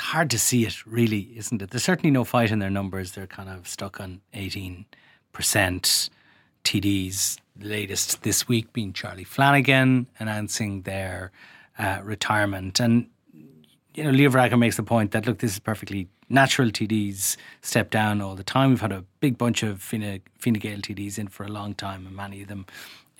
Hard 0.04 0.30
to 0.32 0.38
see 0.38 0.66
it, 0.66 0.86
really, 0.86 1.32
isn't 1.38 1.62
it? 1.62 1.70
There's 1.70 1.86
certainly 1.86 2.12
no 2.12 2.26
fight 2.26 2.52
in 2.52 2.60
their 2.60 2.70
numbers. 2.70 3.14
They're 3.14 3.26
kind 3.26 3.48
of 3.50 3.68
stuck 3.70 4.02
on 4.02 4.20
18% 4.34 4.86
TDs. 6.64 7.38
Latest 7.60 8.22
this 8.24 8.48
week 8.48 8.74
being 8.74 8.92
Charlie 8.92 9.24
Flanagan 9.24 10.08
announcing 10.20 10.82
their 10.82 11.32
uh, 11.80 12.02
retirement. 12.04 12.82
And, 12.82 13.08
you 13.96 14.04
know, 14.04 14.10
Leo 14.10 14.30
Varadkar 14.30 14.60
makes 14.60 14.76
the 14.76 14.84
point 14.84 15.12
that, 15.12 15.26
look, 15.26 15.40
this 15.40 15.54
is 15.54 15.60
perfectly 15.60 16.10
natural 16.28 16.70
TDs 16.70 17.38
step 17.62 17.90
down 17.90 18.22
all 18.22 18.36
the 18.36 18.44
time. 18.44 18.72
We've 18.72 18.82
had 18.82 18.92
a 18.92 19.06
big 19.22 19.38
bunch 19.38 19.64
of 19.64 19.82
Fine, 19.82 20.22
Fine 20.38 20.54
Gael 20.56 20.80
TDs 20.80 21.18
in 21.18 21.30
for 21.30 21.46
a 21.46 21.50
long 21.50 21.76
time, 21.76 22.06
and 22.08 22.16
many 22.16 22.42
of 22.42 22.50
them, 22.50 22.66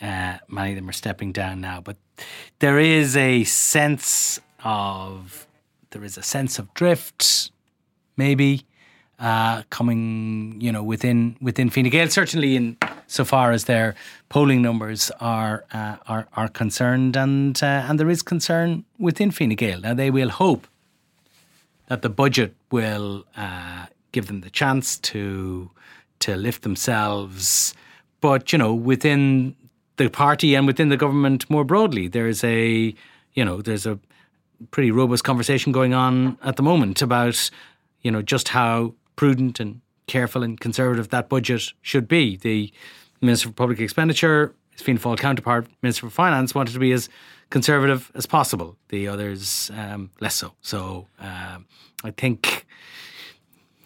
uh, 0.02 0.40
many 0.50 0.72
of 0.72 0.76
them 0.76 0.90
are 0.90 0.94
stepping 0.94 1.32
down 1.32 1.62
now. 1.62 1.80
But 1.80 1.96
there 2.60 2.78
is 2.78 3.16
a 3.16 3.46
sense 3.46 4.42
of 4.66 5.48
there 5.94 6.04
is 6.04 6.18
a 6.18 6.24
sense 6.24 6.60
of 6.60 6.74
drift, 6.74 7.52
maybe. 8.18 8.66
Uh, 9.20 9.62
coming, 9.70 10.60
you 10.60 10.72
know, 10.72 10.84
within 10.84 11.38
within 11.40 11.70
Fine 11.70 11.90
Gael, 11.90 12.10
certainly 12.10 12.56
in 12.58 12.76
so 13.08 13.24
far 13.24 13.52
as 13.52 13.66
their 13.66 13.96
polling 14.28 14.62
numbers 14.62 15.12
are 15.22 15.64
uh, 15.72 15.98
are, 16.08 16.28
are 16.36 16.50
concerned, 16.50 17.16
and 17.16 17.62
uh, 17.64 17.86
and 17.88 18.00
there 18.00 18.10
is 18.10 18.22
concern 18.22 18.84
within 18.98 19.32
Fine 19.32 19.56
Gael. 19.56 19.80
Now 19.80 19.94
they 19.94 20.10
will 20.10 20.30
hope 20.30 20.68
that 21.88 22.02
the 22.02 22.10
budget 22.10 22.56
will 22.72 23.24
uh, 23.38 23.86
give 24.12 24.28
them 24.28 24.42
the 24.42 24.50
chance 24.50 24.98
to 25.00 25.70
to 26.20 26.36
lift 26.36 26.64
themselves. 26.64 27.74
But 28.20 28.52
you 28.52 28.58
know, 28.58 28.74
within 28.74 29.56
the 29.98 30.10
party 30.10 30.56
and 30.56 30.66
within 30.66 30.90
the 30.90 30.98
government 30.98 31.50
more 31.50 31.64
broadly, 31.64 32.08
there's 32.08 32.44
a 32.44 32.94
you 33.36 33.46
know 33.46 33.62
there's 33.62 33.86
a 33.86 34.00
pretty 34.72 34.92
robust 34.92 35.24
conversation 35.24 35.72
going 35.72 35.94
on 35.94 36.38
at 36.44 36.56
the 36.56 36.64
moment 36.64 37.02
about 37.02 37.50
you 38.02 38.12
know 38.12 38.22
just 38.22 38.50
how 38.50 38.94
prudent 39.16 39.60
and 39.60 39.82
careful 40.08 40.44
and 40.44 40.60
conservative 40.60 41.10
that 41.10 41.30
budget 41.30 41.74
should 41.82 42.08
be. 42.08 42.38
The 42.38 42.72
Minister 43.22 43.48
for 43.48 43.54
Public 43.54 43.80
Expenditure, 43.80 44.54
his 44.72 44.82
Fianna 44.82 45.00
Fáil 45.00 45.18
counterpart, 45.18 45.68
Minister 45.82 46.08
for 46.08 46.10
Finance, 46.10 46.54
wanted 46.54 46.74
to 46.74 46.80
be 46.80 46.92
as 46.92 47.10
conservative 47.50 48.12
as 48.16 48.26
possible. 48.26 48.76
The 48.90 49.08
others 49.08 49.72
um, 49.76 50.12
less 50.20 50.36
so. 50.36 50.54
So 50.62 51.08
um, 51.20 51.66
I 52.04 52.12
think 52.12 52.66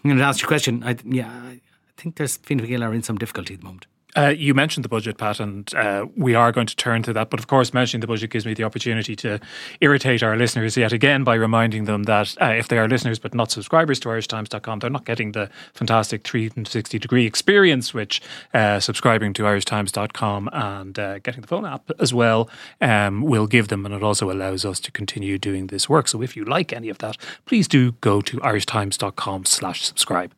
I'm 0.04 0.10
going 0.10 0.18
to 0.18 0.24
answer 0.24 0.44
your 0.44 0.48
question. 0.48 0.84
I, 0.84 0.96
yeah, 1.06 1.30
I 1.30 1.62
think 1.98 2.16
there's 2.16 2.38
Fine 2.38 2.58
Gael 2.60 2.84
are 2.84 2.94
in 2.94 3.04
some 3.04 3.18
difficulty 3.18 3.54
at 3.54 3.60
the 3.60 3.66
moment. 3.66 3.86
Uh, 4.18 4.30
you 4.30 4.54
mentioned 4.56 4.84
the 4.84 4.90
budget, 4.90 5.18
Pat, 5.18 5.40
and 5.40 5.74
uh, 5.76 6.08
we 6.16 6.34
are 6.34 6.52
going 6.52 6.66
to 6.66 6.76
turn 6.76 7.04
to 7.04 7.14
that. 7.14 7.30
But 7.30 7.40
of 7.40 7.48
course, 7.48 7.74
mentioning 7.74 8.02
the 8.02 8.08
budget 8.08 8.32
gives 8.32 8.46
me 8.46 8.56
the 8.56 8.64
opportunity 8.64 9.16
to 9.18 9.40
irritate 9.80 10.24
our 10.24 10.36
listeners 10.36 10.76
yet 10.76 10.92
again 10.92 11.24
by 11.24 11.36
reminding 11.36 11.86
them 11.86 12.04
that 12.04 12.36
uh, 12.42 12.46
if 12.48 12.68
they 12.68 12.80
are 12.80 12.88
listeners 12.88 13.20
but 13.20 13.36
not 13.36 13.52
subscribers 13.52 14.00
to 14.00 14.10
IrishTimes.com, 14.10 14.80
they're 14.80 14.90
not 14.90 15.06
getting 15.06 15.34
the 15.34 15.50
fantastic 15.74 16.24
360 16.24 16.98
degree 16.98 17.28
experience, 17.28 17.94
which 17.94 18.22
uh, 18.56 18.80
subscribing 18.80 19.34
to 19.34 19.44
IrishTimes.com 19.44 20.50
and 20.52 20.98
uh, 20.98 21.20
getting 21.20 21.42
the 21.42 21.48
phone 21.48 21.66
app 21.66 21.92
as 22.00 22.12
well 22.14 22.50
um, 22.82 23.22
will 23.22 23.46
give 23.46 23.68
them. 23.68 23.86
And 23.86 23.94
it 23.94 24.02
also 24.02 24.32
allows 24.32 24.66
us 24.66 24.80
to 24.80 24.92
continue 24.92 25.38
doing 25.38 25.68
this 25.68 25.88
work. 25.88 26.08
So 26.08 26.24
if 26.24 26.36
you 26.36 26.44
like 26.44 26.74
any 26.74 26.90
of 26.90 26.98
that, 27.00 27.18
please 27.46 27.68
do 27.68 27.92
go 28.02 28.22
to 28.22 28.38
IrishTimes.com 28.38 29.46
slash 29.46 29.84
subscribe. 29.84 30.34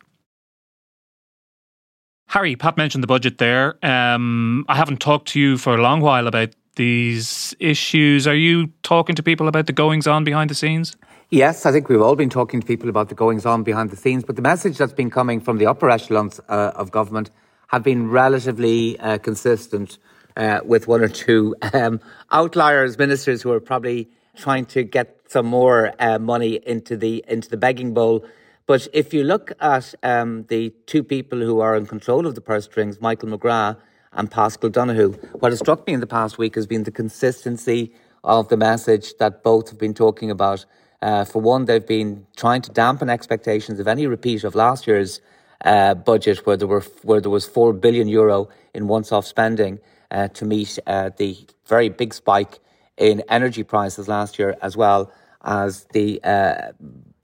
Harry, 2.30 2.54
Pat 2.54 2.76
mentioned 2.76 3.02
the 3.02 3.08
budget 3.08 3.38
there. 3.38 3.74
Um, 3.84 4.64
I 4.68 4.76
haven't 4.76 5.00
talked 5.00 5.26
to 5.30 5.40
you 5.40 5.58
for 5.58 5.74
a 5.74 5.82
long 5.82 6.00
while 6.00 6.28
about 6.28 6.50
these 6.76 7.56
issues. 7.58 8.28
Are 8.28 8.36
you 8.36 8.68
talking 8.84 9.16
to 9.16 9.22
people 9.22 9.48
about 9.48 9.66
the 9.66 9.72
goings 9.72 10.06
on 10.06 10.22
behind 10.22 10.48
the 10.48 10.54
scenes? 10.54 10.96
Yes, 11.30 11.66
I 11.66 11.72
think 11.72 11.88
we've 11.88 12.00
all 12.00 12.14
been 12.14 12.30
talking 12.30 12.60
to 12.60 12.66
people 12.66 12.88
about 12.88 13.08
the 13.08 13.16
goings 13.16 13.44
on 13.44 13.64
behind 13.64 13.90
the 13.90 13.96
scenes, 13.96 14.22
but 14.22 14.36
the 14.36 14.42
message 14.42 14.78
that's 14.78 14.92
been 14.92 15.10
coming 15.10 15.40
from 15.40 15.58
the 15.58 15.66
upper 15.66 15.90
echelons 15.90 16.38
uh, 16.48 16.70
of 16.76 16.92
government 16.92 17.32
have 17.66 17.82
been 17.82 18.08
relatively 18.08 18.96
uh, 19.00 19.18
consistent 19.18 19.98
uh, 20.36 20.60
with 20.64 20.86
one 20.86 21.00
or 21.00 21.08
two 21.08 21.56
um, 21.72 21.98
outliers, 22.30 22.96
ministers 22.96 23.42
who 23.42 23.50
are 23.50 23.58
probably 23.58 24.08
trying 24.36 24.66
to 24.66 24.84
get 24.84 25.18
some 25.26 25.46
more 25.46 25.92
uh, 25.98 26.20
money 26.20 26.60
into 26.64 26.96
the 26.96 27.24
into 27.26 27.50
the 27.50 27.56
begging 27.56 27.92
bowl 27.92 28.24
but 28.66 28.86
if 28.92 29.12
you 29.12 29.24
look 29.24 29.52
at 29.60 29.94
um, 30.02 30.44
the 30.48 30.70
two 30.86 31.02
people 31.02 31.40
who 31.40 31.60
are 31.60 31.76
in 31.76 31.86
control 31.86 32.26
of 32.26 32.34
the 32.34 32.40
purse 32.40 32.64
strings, 32.64 33.00
Michael 33.00 33.28
McGrath 33.28 33.76
and 34.12 34.30
Paschal 34.30 34.70
Donohoe, 34.70 35.12
what 35.40 35.52
has 35.52 35.58
struck 35.58 35.86
me 35.86 35.94
in 35.94 36.00
the 36.00 36.06
past 36.06 36.38
week 36.38 36.54
has 36.54 36.66
been 36.66 36.84
the 36.84 36.90
consistency 36.90 37.92
of 38.24 38.48
the 38.48 38.56
message 38.56 39.14
that 39.18 39.42
both 39.42 39.70
have 39.70 39.78
been 39.78 39.94
talking 39.94 40.30
about. 40.30 40.66
Uh, 41.02 41.24
for 41.24 41.40
one, 41.40 41.64
they've 41.64 41.86
been 41.86 42.26
trying 42.36 42.62
to 42.62 42.70
dampen 42.70 43.08
expectations 43.08 43.80
of 43.80 43.88
any 43.88 44.06
repeat 44.06 44.44
of 44.44 44.54
last 44.54 44.86
year's 44.86 45.20
uh, 45.64 45.94
budget, 45.94 46.46
where 46.46 46.56
there 46.56 46.68
were 46.68 46.84
where 47.02 47.20
there 47.20 47.30
was 47.30 47.46
four 47.46 47.72
billion 47.72 48.08
euro 48.08 48.48
in 48.74 48.88
once-off 48.88 49.26
spending 49.26 49.78
uh, 50.10 50.28
to 50.28 50.44
meet 50.44 50.78
uh, 50.86 51.10
the 51.16 51.36
very 51.66 51.88
big 51.88 52.12
spike 52.12 52.58
in 52.96 53.22
energy 53.28 53.62
prices 53.62 54.08
last 54.08 54.38
year, 54.38 54.56
as 54.62 54.76
well 54.76 55.10
as 55.42 55.84
the 55.92 56.22
uh, 56.22 56.72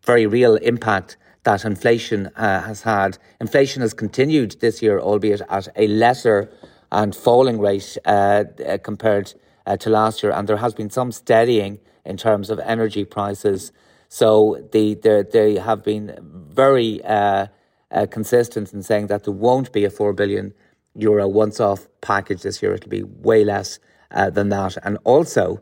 very 0.05 0.27
real 0.27 0.57
impact 0.57 1.17
that 1.47 1.65
inflation 1.65 2.27
uh, 2.35 2.61
has 2.63 2.83
had. 2.83 3.19
Inflation 3.41 3.81
has 3.81 3.95
continued 3.95 4.57
this 4.61 4.83
year, 4.83 4.99
albeit 4.99 5.41
at 5.49 5.69
a 5.77 5.87
lesser 5.87 6.51
and 6.91 7.15
falling 7.15 7.61
rate 7.61 7.97
uh, 8.05 8.45
uh, 8.67 8.79
compared 8.79 9.33
uh, 9.65 9.77
to 9.77 9.89
last 9.89 10.25
year, 10.25 10.33
and 10.33 10.49
there 10.49 10.57
has 10.57 10.75
been 10.75 10.91
some 10.91 11.13
steadying 11.13 11.79
in 12.05 12.17
terms 12.17 12.51
of 12.51 12.59
energy 12.59 13.05
prices. 13.05 13.71
So 14.09 14.69
the, 14.73 14.95
they 15.33 15.55
have 15.55 15.85
been 15.85 16.19
very 16.21 17.03
uh, 17.05 17.47
uh, 17.93 18.07
consistent 18.11 18.73
in 18.73 18.83
saying 18.83 19.07
that 19.07 19.23
there 19.23 19.33
won't 19.33 19.73
be 19.73 19.85
a 19.85 19.91
4 19.91 20.13
billion 20.15 20.53
euro 20.97 21.29
once 21.29 21.61
off 21.61 21.87
package 22.01 22.43
this 22.43 22.61
year. 22.61 22.75
It'll 22.75 22.91
be 22.91 23.05
way 23.05 23.45
less 23.45 23.79
than 24.11 24.49
that. 24.49 24.79
And 24.83 24.99
also, 25.05 25.61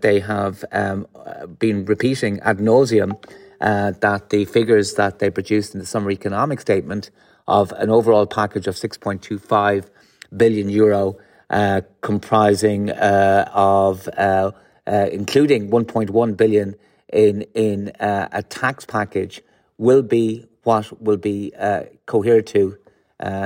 they 0.00 0.20
have 0.20 0.64
um, 0.72 1.06
been 1.58 1.86
repeating 1.86 2.40
ad 2.40 2.58
nauseum 2.58 3.18
uh, 3.60 3.92
that 4.00 4.30
the 4.30 4.44
figures 4.44 4.94
that 4.94 5.18
they 5.18 5.30
produced 5.30 5.74
in 5.74 5.80
the 5.80 5.86
summer 5.86 6.10
economic 6.10 6.60
statement 6.60 7.10
of 7.46 7.72
an 7.72 7.90
overall 7.90 8.26
package 8.26 8.66
of 8.66 8.74
6.25 8.74 9.88
billion 10.36 10.68
euro, 10.68 11.16
uh, 11.50 11.80
comprising 12.02 12.90
uh, 12.90 13.50
of 13.54 14.08
uh, 14.16 14.50
uh, 14.86 15.08
including 15.12 15.70
1.1 15.70 16.36
billion 16.36 16.74
in 17.12 17.42
in 17.54 17.88
uh, 18.00 18.28
a 18.32 18.42
tax 18.42 18.84
package, 18.84 19.42
will 19.78 20.02
be 20.02 20.44
what 20.64 21.00
will 21.02 21.16
be 21.16 21.52
cohered 22.06 22.46
to. 22.46 22.76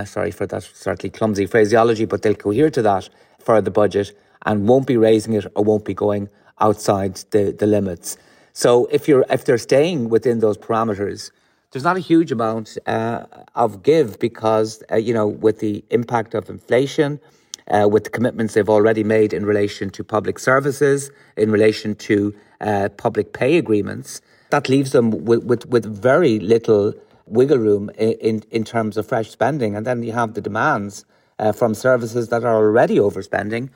sorry 0.05 0.33
for 0.33 0.47
that 0.47 0.63
slightly 0.63 1.11
clumsy 1.11 1.47
phraseology, 1.47 2.05
but 2.05 2.23
they'll 2.23 2.35
cohere 2.35 2.71
to 2.71 2.83
that 2.83 3.09
for 3.39 3.61
the 3.61 3.71
budget 3.71 4.13
and 4.45 4.69
won't 4.69 4.87
be 4.87 4.97
raising 4.97 5.35
it 5.35 5.47
or 5.55 5.65
won't 5.65 5.85
be 5.85 5.95
going 5.95 6.29
outside 6.61 7.17
the, 7.31 7.53
the 7.53 7.67
limits. 7.67 8.17
So 8.53 8.87
if 8.87 9.09
you're 9.09 9.25
if 9.31 9.45
they're 9.45 9.59
staying 9.59 10.09
within 10.09 10.41
those 10.41 10.59
parameters, 10.59 11.31
there's 11.71 11.85
not 11.85 11.97
a 11.97 12.01
huge 12.01 12.31
amount 12.31 12.77
uh, 12.87 13.25
of 13.55 13.83
give 13.83 14.19
because 14.19 14.83
uh, 14.91 14.97
you 14.97 15.15
know 15.15 15.27
with 15.27 15.61
the 15.61 15.85
impact 15.91 16.35
of 16.35 16.51
inflation, 16.51 17.21
uh, 17.69 17.89
with 17.91 18.05
the 18.05 18.11
commitments 18.11 18.55
they've 18.55 18.69
already 18.69 19.05
made 19.05 19.33
in 19.33 19.47
relation 19.47 19.91
to 19.91 20.05
public 20.05 20.39
services, 20.39 21.11
in 21.37 21.51
relation 21.51 21.95
to 21.95 22.35
uh, 22.61 22.89
public 22.97 23.33
pay 23.33 23.57
agreements, 23.57 24.21
that 24.51 24.69
leaves 24.69 24.93
them 24.93 25.11
with, 25.25 25.45
with, 25.45 25.67
with 25.67 25.85
very 25.85 26.39
little 26.39 26.93
wiggle 27.27 27.59
room 27.59 27.91
in, 27.97 28.13
in, 28.13 28.43
in 28.51 28.65
terms 28.65 28.97
of 28.97 29.07
fresh 29.07 29.31
spending. 29.31 29.75
And 29.75 29.87
then 29.87 30.03
you 30.03 30.13
have 30.13 30.35
the 30.35 30.41
demands 30.41 31.05
uh, 31.39 31.53
from 31.53 31.75
services 31.75 32.29
that 32.29 32.45
are 32.45 32.55
already 32.55 32.97
overspending 32.97 33.71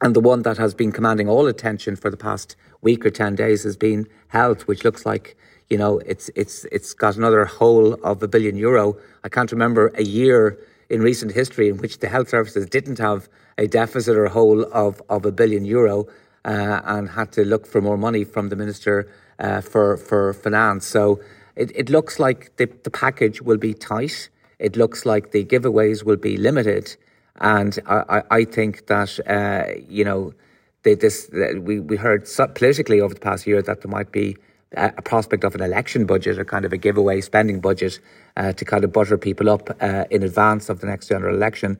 and 0.00 0.16
the 0.16 0.20
one 0.20 0.42
that 0.42 0.58
has 0.58 0.74
been 0.74 0.92
commanding 0.92 1.28
all 1.28 1.46
attention 1.46 1.96
for 1.96 2.10
the 2.10 2.16
past 2.16 2.56
week 2.82 3.06
or 3.06 3.10
10 3.10 3.34
days 3.36 3.62
has 3.62 3.76
been 3.76 4.06
health, 4.28 4.66
which 4.68 4.84
looks 4.84 5.06
like, 5.06 5.36
you 5.70 5.78
know, 5.78 5.98
it's, 6.00 6.30
it's, 6.34 6.64
it's 6.66 6.92
got 6.92 7.16
another 7.16 7.44
hole 7.44 7.94
of 8.04 8.22
a 8.22 8.28
billion 8.28 8.56
euro. 8.56 8.96
I 9.24 9.28
can't 9.28 9.50
remember 9.50 9.92
a 9.94 10.02
year 10.02 10.58
in 10.90 11.00
recent 11.00 11.32
history 11.32 11.68
in 11.68 11.78
which 11.78 12.00
the 12.00 12.08
health 12.08 12.28
services 12.28 12.66
didn't 12.66 12.98
have 12.98 13.28
a 13.56 13.66
deficit 13.66 14.16
or 14.16 14.26
hole 14.28 14.64
of, 14.72 15.00
of 15.08 15.24
a 15.24 15.32
billion 15.32 15.64
euro 15.64 16.06
uh, 16.44 16.80
and 16.84 17.08
had 17.08 17.32
to 17.32 17.44
look 17.44 17.66
for 17.66 17.80
more 17.80 17.96
money 17.96 18.24
from 18.24 18.48
the 18.48 18.56
Minister 18.56 19.08
uh, 19.38 19.60
for, 19.60 19.96
for 19.96 20.34
Finance. 20.34 20.86
So 20.86 21.20
it, 21.56 21.70
it 21.74 21.88
looks 21.88 22.18
like 22.18 22.56
the, 22.56 22.66
the 22.82 22.90
package 22.90 23.40
will 23.40 23.58
be 23.58 23.74
tight. 23.74 24.28
It 24.58 24.76
looks 24.76 25.06
like 25.06 25.30
the 25.30 25.44
giveaways 25.44 26.04
will 26.04 26.16
be 26.16 26.36
limited. 26.36 26.96
And 27.40 27.78
I, 27.86 28.22
I 28.30 28.44
think 28.44 28.86
that, 28.86 29.18
uh, 29.26 29.80
you 29.88 30.04
know, 30.04 30.34
they, 30.82 30.94
this 30.94 31.30
we, 31.32 31.80
we 31.80 31.96
heard 31.96 32.28
politically 32.54 33.00
over 33.00 33.14
the 33.14 33.20
past 33.20 33.46
year 33.46 33.62
that 33.62 33.82
there 33.82 33.90
might 33.90 34.12
be 34.12 34.36
a, 34.76 35.02
prospect 35.02 35.44
of 35.44 35.54
an 35.54 35.60
election 35.60 36.06
budget, 36.06 36.38
a 36.38 36.44
kind 36.44 36.64
of 36.64 36.72
a 36.72 36.76
giveaway 36.76 37.20
spending 37.20 37.60
budget 37.60 37.98
uh, 38.36 38.52
to 38.52 38.64
kind 38.64 38.84
of 38.84 38.92
butter 38.92 39.18
people 39.18 39.50
up 39.50 39.70
uh, 39.80 40.04
in 40.10 40.22
advance 40.22 40.68
of 40.68 40.80
the 40.80 40.86
next 40.86 41.08
general 41.08 41.34
election. 41.34 41.78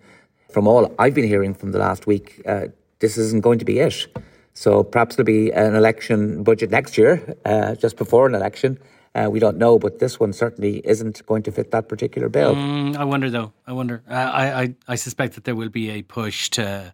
From 0.51 0.69
all 0.69 0.95
I've 0.99 1.15
been 1.15 1.27
hearing 1.27 1.55
from 1.55 1.73
the 1.73 1.79
last 1.79 2.07
week, 2.07 2.43
uh, 2.47 2.67
this 2.99 3.17
isn't 3.17 3.43
going 3.43 3.59
to 3.59 3.65
be 3.65 3.79
it. 3.79 4.07
So 4.55 4.83
perhaps 4.83 5.17
there'll 5.17 5.27
be 5.27 5.51
an 5.51 5.75
election 5.75 6.43
budget 6.43 6.71
next 6.71 6.99
year, 6.99 7.37
uh, 7.45 7.75
just 7.75 7.97
before 7.97 8.27
an 8.27 8.35
election. 8.35 8.79
Uh, 9.15 9.29
we 9.31 9.39
don't 9.39 9.59
know, 9.59 9.79
but 9.79 9.99
this 9.99 10.19
one 10.21 10.33
certainly 10.33 10.81
isn't 10.87 11.25
going 11.27 11.43
to 11.43 11.53
fit 11.53 11.71
that 11.71 11.89
particular 11.89 12.29
bill. 12.29 12.55
Mm, 12.55 12.97
I 12.97 13.05
wonder, 13.05 13.29
though. 13.31 13.53
I 13.67 13.73
wonder. 13.73 14.03
Uh, 14.09 14.15
I, 14.15 14.63
I, 14.63 14.75
I 14.89 14.95
suspect 14.95 15.35
that 15.35 15.45
there 15.45 15.55
will 15.55 15.69
be 15.69 15.91
a 15.91 16.03
push 16.03 16.51
to. 16.51 16.93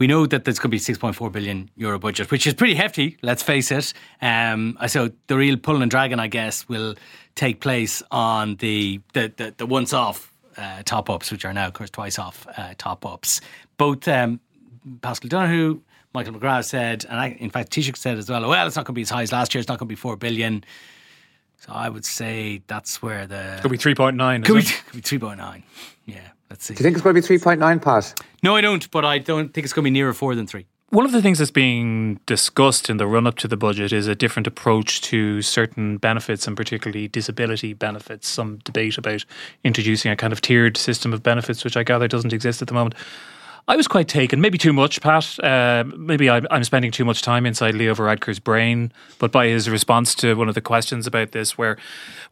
We 0.00 0.06
know 0.06 0.24
that 0.24 0.46
there's 0.46 0.58
going 0.58 0.70
to 0.70 0.76
be 0.76 0.78
6.4 0.78 1.30
billion 1.30 1.70
euro 1.76 1.98
budget, 1.98 2.30
which 2.30 2.46
is 2.46 2.54
pretty 2.54 2.74
hefty. 2.74 3.18
Let's 3.20 3.42
face 3.42 3.70
it. 3.70 3.92
Um, 4.22 4.78
so 4.88 5.10
the 5.26 5.36
real 5.36 5.58
pulling 5.58 5.82
and 5.82 5.90
dragging, 5.90 6.18
I 6.18 6.26
guess, 6.26 6.66
will 6.70 6.94
take 7.34 7.60
place 7.60 8.02
on 8.10 8.56
the 8.56 9.00
the 9.12 9.30
the, 9.36 9.54
the 9.58 9.66
once 9.66 9.92
off 9.92 10.32
uh, 10.56 10.82
top 10.84 11.10
ups, 11.10 11.30
which 11.30 11.44
are 11.44 11.52
now, 11.52 11.66
of 11.66 11.74
course, 11.74 11.90
twice 11.90 12.18
off 12.18 12.46
uh, 12.56 12.72
top 12.78 13.04
ups. 13.04 13.42
Both 13.76 14.08
um, 14.08 14.40
Paschal 15.02 15.28
Donohoe, 15.28 15.82
Michael 16.14 16.32
McGrath 16.32 16.64
said, 16.64 17.04
and 17.08 17.20
I, 17.20 17.36
in 17.38 17.50
fact, 17.50 17.70
Taoiseach 17.70 17.98
said 17.98 18.16
as 18.16 18.30
well. 18.30 18.48
Well, 18.48 18.66
it's 18.66 18.76
not 18.76 18.86
going 18.86 18.94
to 18.94 18.98
be 18.98 19.02
as 19.02 19.10
high 19.10 19.22
as 19.22 19.32
last 19.32 19.54
year. 19.54 19.60
It's 19.60 19.68
not 19.68 19.78
going 19.78 19.86
to 19.86 19.92
be 19.92 19.96
four 19.96 20.16
billion. 20.16 20.64
So 21.58 21.72
I 21.72 21.90
would 21.90 22.06
say 22.06 22.62
that's 22.66 23.02
where 23.02 23.26
the 23.26 23.58
could 23.60 23.70
be 23.70 23.76
three 23.76 23.94
point 23.94 24.16
nine. 24.16 24.42
Could, 24.42 24.64
could 24.64 24.96
be 24.96 25.02
three 25.02 25.18
point 25.18 25.36
nine. 25.36 25.62
Yeah, 26.06 26.28
let's 26.60 26.66
see. 26.66 26.74
Do 26.74 26.80
you 26.80 26.84
think 26.84 26.96
it's 26.96 27.02
going 27.02 27.14
to 27.14 27.20
be 27.20 27.26
three 27.26 27.38
point 27.38 27.58
nine, 27.58 27.80
Pat? 27.80 28.20
No, 28.42 28.54
I 28.54 28.60
don't. 28.60 28.90
But 28.90 29.04
I 29.04 29.18
don't 29.18 29.52
think 29.52 29.64
it's 29.64 29.72
going 29.72 29.84
to 29.84 29.86
be 29.86 29.90
nearer 29.90 30.12
four 30.12 30.34
than 30.34 30.46
three. 30.46 30.66
One 30.90 31.04
of 31.04 31.12
the 31.12 31.22
things 31.22 31.38
that's 31.38 31.52
being 31.52 32.18
discussed 32.26 32.90
in 32.90 32.96
the 32.96 33.06
run 33.06 33.26
up 33.26 33.36
to 33.36 33.48
the 33.48 33.56
budget 33.56 33.92
is 33.92 34.08
a 34.08 34.14
different 34.16 34.48
approach 34.48 35.00
to 35.02 35.40
certain 35.40 35.98
benefits 35.98 36.48
and 36.48 36.56
particularly 36.56 37.06
disability 37.06 37.74
benefits. 37.74 38.28
Some 38.28 38.58
debate 38.64 38.98
about 38.98 39.24
introducing 39.62 40.10
a 40.10 40.16
kind 40.16 40.32
of 40.32 40.40
tiered 40.40 40.76
system 40.76 41.12
of 41.12 41.22
benefits, 41.22 41.64
which 41.64 41.76
I 41.76 41.84
gather 41.84 42.08
doesn't 42.08 42.32
exist 42.32 42.60
at 42.60 42.68
the 42.68 42.74
moment. 42.74 42.96
I 43.68 43.76
was 43.76 43.86
quite 43.86 44.08
taken, 44.08 44.40
maybe 44.40 44.58
too 44.58 44.72
much, 44.72 45.00
Pat. 45.00 45.38
Uh, 45.42 45.84
maybe 45.96 46.28
I'm, 46.28 46.46
I'm, 46.50 46.64
spending 46.64 46.90
too 46.90 47.04
much 47.04 47.22
time 47.22 47.46
inside 47.46 47.74
Leo 47.74 47.94
Varadkar's 47.94 48.38
brain, 48.38 48.92
but 49.18 49.30
by 49.30 49.46
his 49.46 49.68
response 49.68 50.14
to 50.16 50.34
one 50.34 50.48
of 50.48 50.54
the 50.54 50.60
questions 50.60 51.06
about 51.06 51.32
this, 51.32 51.56
where 51.56 51.76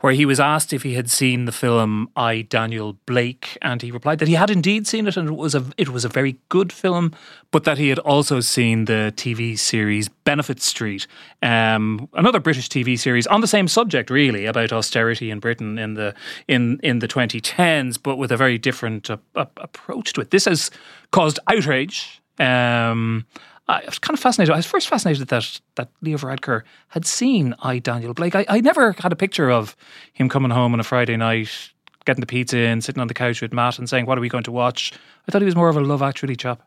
where 0.01 0.13
he 0.13 0.25
was 0.25 0.41
asked 0.41 0.73
if 0.73 0.83
he 0.83 0.95
had 0.95 1.11
seen 1.11 1.45
the 1.45 1.53
film 1.53 2.09
I 2.17 2.43
Daniel 2.43 2.95
Blake, 3.07 3.59
and 3.63 3.83
he 3.83 3.91
replied 3.91 4.19
that 4.21 4.29
he 4.29 4.35
had 4.35 4.51
indeed 4.51 4.87
seen 4.87 5.07
it, 5.07 5.17
and 5.17 5.29
it 5.29 5.37
was 5.37 5.55
a 5.55 5.65
it 5.77 5.91
was 5.91 6.05
a 6.05 6.09
very 6.09 6.39
good 6.49 6.73
film, 6.73 7.13
but 7.51 7.65
that 7.65 7.79
he 7.79 7.89
had 7.89 7.99
also 8.01 8.41
seen 8.41 8.87
the 8.87 9.13
TV 9.17 9.59
series 9.59 10.09
Benefit 10.09 10.61
Street, 10.63 11.07
um, 11.43 12.09
another 12.15 12.41
British 12.41 12.69
TV 12.69 12.99
series 12.99 13.27
on 13.27 13.41
the 13.41 13.47
same 13.47 13.69
subject, 13.69 14.11
really 14.11 14.47
about 14.47 14.73
austerity 14.73 15.31
in 15.31 15.41
Britain 15.41 15.79
in 15.79 15.95
the 15.95 16.15
in 16.47 16.81
in 16.83 16.99
the 17.01 17.09
2010s, 17.09 17.99
but 18.03 18.17
with 18.17 18.33
a 18.33 18.37
very 18.37 18.59
different 18.59 19.11
uh, 19.11 19.17
uh, 19.35 19.47
approach 19.57 20.13
to 20.15 20.21
it. 20.21 20.31
This 20.31 20.47
has 20.47 20.71
caused 21.11 21.28
outrage. 21.47 22.21
Um, 22.39 23.27
I 23.69 23.85
was 23.85 23.99
kind 23.99 24.15
of 24.15 24.21
fascinated. 24.21 24.53
I 24.53 24.57
was 24.57 24.67
first 24.67 24.89
fascinated 24.89 25.29
that 25.29 25.61
that 25.75 25.91
Leo 26.01 26.17
Varadkar 26.17 26.63
had 26.89 27.05
seen 27.05 27.55
I 27.63 27.79
Daniel 27.79 28.15
Blake. 28.15 28.35
I, 28.35 28.47
I 28.49 28.61
never 28.61 28.93
had 28.93 29.13
a 29.13 29.17
picture 29.17 29.51
of 29.51 29.77
him 30.15 30.29
coming 30.29 30.51
home 30.51 30.73
on 30.73 30.81
a 30.81 30.85
Friday 30.85 31.17
night, 31.17 31.51
getting 32.07 32.21
the 32.21 32.27
pizza 32.27 32.59
in, 32.59 32.81
sitting 32.81 33.01
on 33.01 33.09
the 33.09 33.15
couch 33.15 33.43
with 33.43 33.53
Matt, 33.53 33.79
and 33.79 33.89
saying, 33.89 34.07
"What 34.07 34.17
are 34.17 34.23
we 34.23 34.31
going 34.31 34.45
to 34.45 34.53
watch?" 34.53 34.93
I 35.27 35.33
thought 35.33 35.43
he 35.43 35.47
was 35.47 35.57
more 35.57 35.69
of 35.69 35.77
a 35.77 35.81
Love 35.81 36.03
Actually 36.03 36.37
chap. 36.37 36.63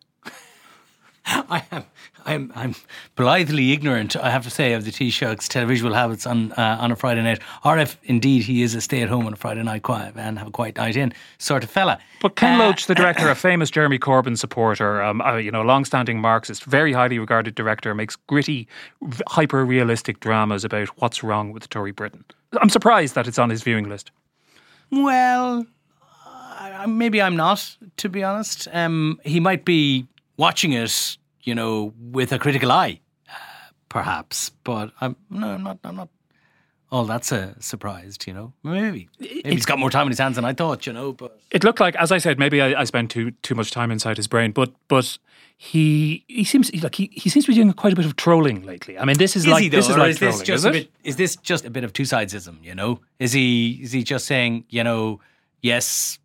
I 1.25 1.63
am 1.71 1.85
I'm 2.25 2.51
I'm 2.55 2.75
blithely 3.15 3.71
ignorant, 3.71 4.15
I 4.15 4.29
have 4.29 4.43
to 4.43 4.49
say, 4.49 4.73
of 4.73 4.85
the 4.85 4.91
Taoiseach's 4.91 5.47
televisual 5.47 5.93
habits 5.93 6.25
on 6.25 6.51
uh, 6.53 6.77
on 6.79 6.91
a 6.91 6.95
Friday 6.95 7.21
night, 7.21 7.39
or 7.63 7.77
if 7.77 7.97
indeed 8.03 8.43
he 8.43 8.61
is 8.63 8.75
a 8.75 8.81
stay 8.81 9.01
at 9.01 9.09
home 9.09 9.25
on 9.27 9.33
a 9.33 9.35
Friday 9.35 9.63
night 9.63 9.83
quiet 9.83 10.15
and 10.15 10.37
have 10.37 10.47
a 10.47 10.51
quiet 10.51 10.77
night 10.77 10.95
in 10.95 11.13
sort 11.37 11.63
of 11.63 11.69
fella. 11.69 11.99
But 12.21 12.35
Ken 12.35 12.59
uh, 12.59 12.65
Loach, 12.65 12.87
the 12.87 12.95
director, 13.01 13.29
a 13.29 13.35
famous 13.35 13.69
Jeremy 13.69 13.99
Corbyn 13.99 14.37
supporter, 14.37 15.01
um, 15.01 15.21
uh, 15.21 15.37
you 15.37 15.51
know, 15.51 15.61
long-standing 15.61 16.19
Marxist, 16.19 16.63
very 16.63 16.93
highly 16.93 17.19
regarded 17.19 17.55
director, 17.55 17.93
makes 17.93 18.15
gritty, 18.15 18.67
hyper-realistic 19.27 20.19
dramas 20.19 20.63
about 20.63 20.89
what's 21.01 21.23
wrong 21.23 21.51
with 21.51 21.69
Tory 21.69 21.91
Britain. 21.91 22.23
I'm 22.59 22.69
surprised 22.69 23.15
that 23.15 23.27
it's 23.27 23.39
on 23.39 23.49
his 23.49 23.63
viewing 23.63 23.89
list. 23.89 24.11
Well, 24.91 25.65
maybe 26.87 27.21
I'm 27.21 27.35
not, 27.35 27.77
to 27.97 28.09
be 28.09 28.23
honest. 28.23 28.67
Um, 28.73 29.19
he 29.23 29.39
might 29.39 29.65
be 29.65 30.07
watching 30.41 30.73
it 30.73 31.17
you 31.43 31.55
know, 31.55 31.93
with 31.99 32.31
a 32.31 32.39
critical 32.39 32.71
eye, 32.71 32.99
uh, 33.29 33.33
perhaps. 33.89 34.51
But 34.63 34.91
I'm 35.01 35.15
no, 35.29 35.49
I'm 35.51 35.63
not. 35.63 35.79
I'm 35.83 35.95
not. 35.95 36.09
Oh, 36.93 37.05
that's 37.05 37.31
a 37.31 37.55
surprised, 37.61 38.27
you 38.27 38.33
know. 38.33 38.51
Maybe. 38.63 39.07
maybe 39.19 39.41
he's 39.45 39.65
got 39.65 39.79
more 39.79 39.89
time 39.89 40.07
in 40.07 40.09
his 40.09 40.19
hands 40.19 40.35
than 40.35 40.43
I 40.43 40.53
thought, 40.53 40.85
you 40.85 40.91
know. 40.91 41.13
But 41.13 41.39
it 41.49 41.63
looked 41.63 41.79
like, 41.79 41.95
as 41.95 42.11
I 42.11 42.17
said, 42.17 42.37
maybe 42.37 42.61
I, 42.61 42.81
I 42.81 42.83
spent 42.83 43.11
too 43.11 43.31
too 43.43 43.55
much 43.55 43.71
time 43.71 43.91
inside 43.91 44.17
his 44.17 44.27
brain. 44.27 44.51
But 44.51 44.73
but 44.87 45.17
he 45.57 46.25
he 46.27 46.43
seems 46.43 46.73
like 46.83 46.95
he, 46.95 47.09
he 47.13 47.29
seems 47.29 47.45
to 47.45 47.51
be 47.51 47.55
doing 47.55 47.71
quite 47.73 47.93
a 47.93 47.95
bit 47.95 48.05
of 48.05 48.15
trolling 48.17 48.63
lately. 48.63 48.99
I 48.99 49.05
mean, 49.05 49.17
this 49.17 49.35
is, 49.35 49.45
is 49.45 49.51
like 49.51 49.71
this 49.71 49.89
is 49.89 49.97
like 49.97 50.11
is 50.11 50.17
trolling. 50.17 50.37
This 50.37 50.47
just 50.47 50.59
is, 50.59 50.65
a 50.65 50.71
bit, 50.71 50.91
is 51.03 51.15
this 51.15 51.35
just 51.37 51.65
a 51.65 51.69
bit 51.69 51.83
of 51.83 51.93
two 51.93 52.03
sidesism? 52.03 52.61
You 52.63 52.75
know, 52.75 52.99
is 53.19 53.31
he 53.31 53.79
is 53.81 53.93
he 53.93 54.03
just 54.03 54.25
saying, 54.25 54.65
you 54.69 54.83
know, 54.83 55.21
yes, 55.61 56.19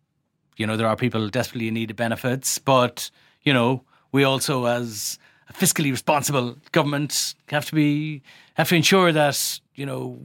you 0.57 0.67
know, 0.67 0.75
there 0.75 0.87
are 0.87 0.97
people 0.97 1.29
desperately 1.29 1.69
in 1.69 1.75
need 1.75 1.91
of 1.91 1.95
benefits, 1.95 2.57
but 2.57 3.09
you 3.43 3.53
know, 3.53 3.83
we 4.11 4.23
also, 4.23 4.65
as 4.65 5.19
a 5.49 5.53
fiscally 5.53 5.91
responsible 5.91 6.57
government, 6.71 7.35
have 7.49 7.65
to 7.65 7.75
be 7.75 8.21
have 8.55 8.69
to 8.69 8.75
ensure 8.75 9.11
that 9.11 9.59
you 9.75 9.85
know 9.85 10.19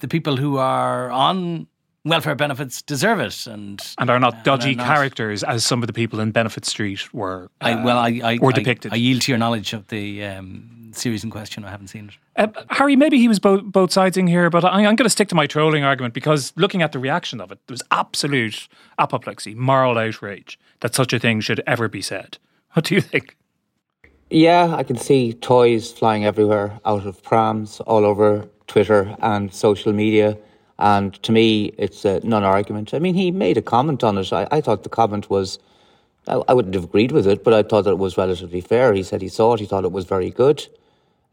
the 0.00 0.08
people 0.08 0.36
who 0.36 0.58
are 0.58 1.10
on 1.10 1.66
welfare 2.04 2.34
benefits 2.34 2.82
deserve 2.82 3.18
it 3.20 3.46
and 3.46 3.80
and 3.98 4.10
are 4.10 4.20
not 4.20 4.44
dodgy 4.44 4.72
are 4.72 4.76
not, 4.76 4.86
characters 4.86 5.42
as 5.42 5.64
some 5.64 5.82
of 5.82 5.86
the 5.86 5.92
people 5.92 6.20
in 6.20 6.30
Benefit 6.30 6.64
Street 6.64 7.12
were. 7.14 7.50
Uh, 7.60 7.66
I, 7.66 7.84
well, 7.84 7.98
I, 7.98 8.20
I 8.22 8.38
were 8.40 8.52
depicted. 8.52 8.92
I, 8.92 8.96
I, 8.96 8.98
yield 8.98 9.22
to 9.22 9.32
your 9.32 9.38
knowledge 9.38 9.72
of 9.72 9.88
the 9.88 10.24
um, 10.24 10.92
series 10.92 11.24
in 11.24 11.30
question. 11.30 11.64
I 11.64 11.70
haven't 11.70 11.88
seen 11.88 12.08
it. 12.08 12.14
Uh, 12.36 12.62
Harry, 12.70 12.96
maybe 12.96 13.18
he 13.18 13.28
was 13.28 13.38
both 13.38 13.64
both 13.64 13.92
siding 13.92 14.26
here, 14.26 14.50
but 14.50 14.64
I, 14.64 14.82
am 14.82 14.96
going 14.96 15.04
to 15.04 15.10
stick 15.10 15.28
to 15.28 15.34
my 15.34 15.46
trolling 15.46 15.84
argument 15.84 16.14
because 16.14 16.52
looking 16.56 16.82
at 16.82 16.92
the 16.92 16.98
reaction 16.98 17.40
of 17.40 17.50
it, 17.52 17.58
there 17.66 17.74
was 17.74 17.82
absolute 17.90 18.68
apoplexy, 18.98 19.54
moral 19.54 19.98
outrage 19.98 20.58
that 20.80 20.94
such 20.94 21.12
a 21.12 21.18
thing 21.18 21.40
should 21.40 21.62
ever 21.66 21.88
be 21.88 22.02
said. 22.02 22.38
What 22.74 22.86
do 22.86 22.96
you 22.96 23.00
think? 23.00 23.36
Yeah, 24.30 24.74
I 24.74 24.82
can 24.82 24.96
see 24.96 25.32
toys 25.32 25.92
flying 25.92 26.24
everywhere 26.24 26.80
out 26.84 27.06
of 27.06 27.22
prams 27.22 27.78
all 27.80 28.04
over 28.04 28.48
Twitter 28.66 29.16
and 29.20 29.54
social 29.54 29.92
media. 29.92 30.36
And 30.80 31.14
to 31.22 31.30
me, 31.30 31.66
it's 31.78 32.04
a 32.04 32.18
non 32.24 32.42
argument. 32.42 32.92
I 32.92 32.98
mean, 32.98 33.14
he 33.14 33.30
made 33.30 33.56
a 33.56 33.62
comment 33.62 34.02
on 34.02 34.18
it. 34.18 34.32
I, 34.32 34.48
I 34.50 34.60
thought 34.60 34.82
the 34.82 34.88
comment 34.88 35.30
was, 35.30 35.60
I, 36.26 36.42
I, 36.48 36.52
wouldn't 36.52 36.74
have 36.74 36.82
agreed 36.82 37.12
with 37.12 37.28
it, 37.28 37.44
but 37.44 37.54
I 37.54 37.62
thought 37.62 37.82
that 37.82 37.92
it 37.92 37.98
was 37.98 38.16
relatively 38.16 38.60
fair. 38.60 38.92
He 38.92 39.04
said 39.04 39.22
he 39.22 39.28
saw 39.28 39.54
it, 39.54 39.60
he 39.60 39.66
thought 39.66 39.84
it 39.84 39.92
was 39.92 40.04
very 40.04 40.30
good. 40.30 40.66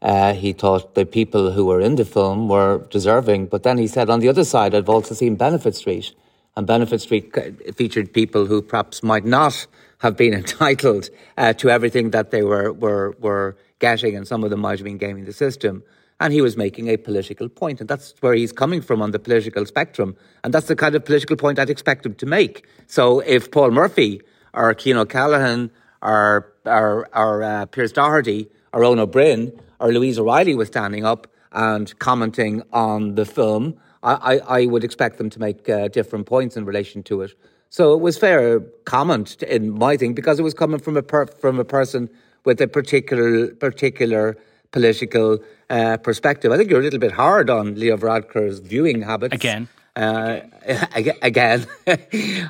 Uh, 0.00 0.34
he 0.34 0.52
thought 0.52 0.94
the 0.94 1.04
people 1.04 1.50
who 1.50 1.66
were 1.66 1.80
in 1.80 1.96
the 1.96 2.04
film 2.04 2.48
were 2.48 2.86
deserving. 2.90 3.46
But 3.46 3.64
then 3.64 3.78
he 3.78 3.88
said, 3.88 4.10
on 4.10 4.20
the 4.20 4.28
other 4.28 4.44
side, 4.44 4.76
I've 4.76 4.88
also 4.88 5.12
seen 5.16 5.34
Benefit 5.34 5.74
Street. 5.74 6.14
And 6.56 6.68
Benefit 6.68 7.00
Street 7.00 7.34
featured 7.74 8.12
people 8.12 8.46
who 8.46 8.62
perhaps 8.62 9.02
might 9.02 9.24
not 9.24 9.66
have 10.02 10.16
been 10.16 10.34
entitled 10.42 11.08
uh, 11.36 11.52
to 11.54 11.70
everything 11.70 12.10
that 12.10 12.30
they 12.30 12.42
were, 12.42 12.72
were, 12.72 13.16
were 13.18 13.56
getting, 13.78 14.14
and 14.16 14.28
some 14.28 14.44
of 14.44 14.50
them 14.50 14.60
might 14.60 14.78
have 14.78 14.84
been 14.84 14.98
gaming 14.98 15.24
the 15.24 15.32
system 15.32 15.82
and 16.22 16.32
he 16.32 16.40
was 16.40 16.56
making 16.56 16.86
a 16.86 16.96
political 16.96 17.48
point, 17.48 17.80
and 17.80 17.88
that's 17.88 18.14
where 18.20 18.32
he's 18.32 18.52
coming 18.52 18.80
from 18.80 19.02
on 19.02 19.10
the 19.10 19.18
political 19.18 19.66
spectrum, 19.66 20.16
and 20.44 20.54
that's 20.54 20.68
the 20.68 20.76
kind 20.76 20.94
of 20.94 21.04
political 21.04 21.34
point 21.34 21.58
I'd 21.58 21.68
expect 21.68 22.06
him 22.06 22.14
to 22.14 22.26
make. 22.26 22.64
So 22.86 23.18
if 23.20 23.50
Paul 23.50 23.72
Murphy 23.72 24.20
or 24.54 24.72
Cian 24.78 25.04
Callahan 25.06 25.72
or 26.00 26.52
or, 26.64 27.08
or 27.12 27.42
uh, 27.42 27.66
Pearse 27.66 27.90
Doherty 27.90 28.48
or 28.72 28.84
Ó 28.84 29.06
Broin 29.06 29.52
or 29.80 29.92
Louise 29.92 30.16
O'Reilly 30.16 30.54
was 30.54 30.68
standing 30.68 31.04
up 31.04 31.26
and 31.50 31.98
commenting 31.98 32.62
on 32.72 33.16
the 33.16 33.24
film, 33.24 33.74
I, 34.04 34.14
I, 34.14 34.60
I 34.60 34.66
would 34.66 34.84
expect 34.84 35.18
them 35.18 35.28
to 35.30 35.40
make 35.40 35.68
uh, 35.68 35.88
different 35.88 36.26
points 36.26 36.56
in 36.56 36.64
relation 36.64 37.02
to 37.04 37.22
it. 37.22 37.32
So 37.72 37.94
it 37.94 38.00
was 38.00 38.18
fair 38.18 38.60
comment 38.84 39.42
in 39.44 39.70
my 39.70 39.96
thing 39.96 40.12
because 40.12 40.38
it 40.38 40.42
was 40.42 40.52
coming 40.52 40.78
from 40.78 40.94
a 40.98 41.02
per, 41.02 41.24
from 41.24 41.58
a 41.58 41.64
person 41.64 42.10
with 42.44 42.60
a 42.60 42.68
particular 42.68 43.48
particular 43.54 44.36
political 44.72 45.38
uh, 45.70 45.96
perspective. 45.96 46.52
I 46.52 46.58
think 46.58 46.68
you're 46.68 46.80
a 46.80 46.82
little 46.82 46.98
bit 46.98 47.12
hard 47.12 47.48
on 47.48 47.76
Leo 47.76 47.96
Varadkar's 47.96 48.58
viewing 48.58 49.00
habits. 49.00 49.34
Again. 49.34 49.68
Uh, 49.94 50.40
again, 51.22 51.66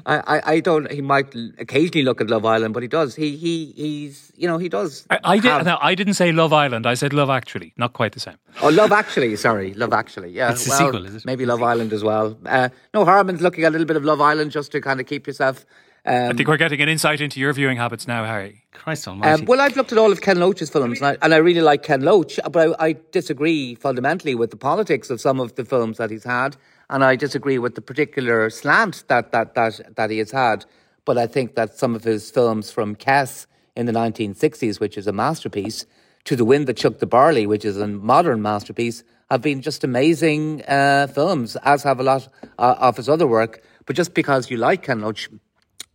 I, 0.06 0.42
I 0.44 0.60
don't. 0.60 0.90
He 0.90 1.00
might 1.00 1.34
occasionally 1.58 2.04
look 2.04 2.20
at 2.20 2.30
Love 2.30 2.44
Island, 2.44 2.72
but 2.72 2.82
he 2.84 2.88
does. 2.88 3.16
He 3.16 3.36
he 3.36 3.72
he's 3.76 4.32
you 4.36 4.46
know 4.46 4.58
he 4.58 4.68
does. 4.68 5.06
I, 5.10 5.18
I 5.24 5.38
did. 5.38 5.64
No, 5.64 5.76
I 5.80 5.96
didn't 5.96 6.14
say 6.14 6.30
Love 6.30 6.52
Island. 6.52 6.86
I 6.86 6.94
said 6.94 7.12
Love 7.12 7.30
Actually. 7.30 7.74
Not 7.76 7.94
quite 7.94 8.12
the 8.12 8.20
same. 8.20 8.36
Oh, 8.62 8.68
Love 8.68 8.92
Actually. 8.92 9.34
Sorry, 9.36 9.74
Love 9.74 9.92
Actually. 9.92 10.30
Yeah, 10.30 10.52
it's 10.52 10.68
well, 10.68 10.80
a 10.80 10.84
sequel, 10.84 11.06
is 11.06 11.16
it? 11.16 11.26
Maybe 11.26 11.44
Love 11.44 11.62
Island 11.62 11.92
as 11.92 12.04
well. 12.04 12.38
Uh, 12.46 12.68
no, 12.94 13.04
Harman's 13.04 13.42
looking 13.42 13.64
at 13.64 13.70
a 13.70 13.72
little 13.72 13.86
bit 13.86 13.96
of 13.96 14.04
Love 14.04 14.20
Island 14.20 14.52
just 14.52 14.70
to 14.72 14.80
kind 14.80 15.00
of 15.00 15.06
keep 15.06 15.26
yourself 15.26 15.66
um, 16.04 16.30
I 16.30 16.32
think 16.32 16.48
we're 16.48 16.56
getting 16.56 16.80
an 16.80 16.88
insight 16.88 17.20
into 17.20 17.38
your 17.38 17.52
viewing 17.52 17.76
habits 17.76 18.08
now, 18.08 18.24
Harry. 18.24 18.64
Christ 18.72 19.06
almighty. 19.06 19.42
Um, 19.42 19.46
well, 19.46 19.60
I've 19.60 19.76
looked 19.76 19.92
at 19.92 19.98
all 19.98 20.10
of 20.10 20.20
Ken 20.20 20.40
Loach's 20.40 20.68
films, 20.68 21.00
and 21.00 21.06
I, 21.06 21.16
and 21.22 21.32
I 21.32 21.36
really 21.36 21.60
like 21.60 21.84
Ken 21.84 22.00
Loach, 22.00 22.40
but 22.50 22.74
I, 22.80 22.86
I, 22.86 22.96
disagree 23.12 23.76
fundamentally 23.76 24.34
with 24.34 24.50
the 24.50 24.56
politics 24.56 25.10
of 25.10 25.20
some 25.20 25.38
of 25.38 25.54
the 25.54 25.64
films 25.64 25.98
that 25.98 26.10
he's 26.10 26.24
had, 26.24 26.56
and 26.92 27.02
I 27.02 27.16
disagree 27.16 27.58
with 27.58 27.74
the 27.74 27.80
particular 27.80 28.50
slant 28.50 29.04
that, 29.08 29.32
that, 29.32 29.54
that, 29.54 29.96
that 29.96 30.10
he 30.10 30.18
has 30.18 30.30
had. 30.30 30.66
But 31.06 31.16
I 31.16 31.26
think 31.26 31.54
that 31.54 31.78
some 31.78 31.96
of 31.96 32.04
his 32.04 32.30
films 32.30 32.70
from 32.70 32.96
Kes 32.96 33.46
in 33.74 33.86
the 33.86 33.92
1960s, 33.92 34.78
which 34.78 34.98
is 34.98 35.06
a 35.06 35.12
masterpiece, 35.12 35.86
to 36.24 36.36
The 36.36 36.44
Wind 36.44 36.66
That 36.68 36.78
Shook 36.78 36.98
the 36.98 37.06
Barley, 37.06 37.46
which 37.46 37.64
is 37.64 37.78
a 37.78 37.88
modern 37.88 38.42
masterpiece, 38.42 39.02
have 39.30 39.40
been 39.40 39.62
just 39.62 39.82
amazing 39.82 40.62
uh, 40.68 41.06
films, 41.06 41.56
as 41.64 41.82
have 41.82 41.98
a 41.98 42.02
lot 42.02 42.28
uh, 42.58 42.74
of 42.78 42.98
his 42.98 43.08
other 43.08 43.26
work. 43.26 43.62
But 43.86 43.96
just 43.96 44.12
because 44.12 44.50
you 44.50 44.58
like 44.58 44.82
Ken 44.82 45.00
Loach 45.00 45.30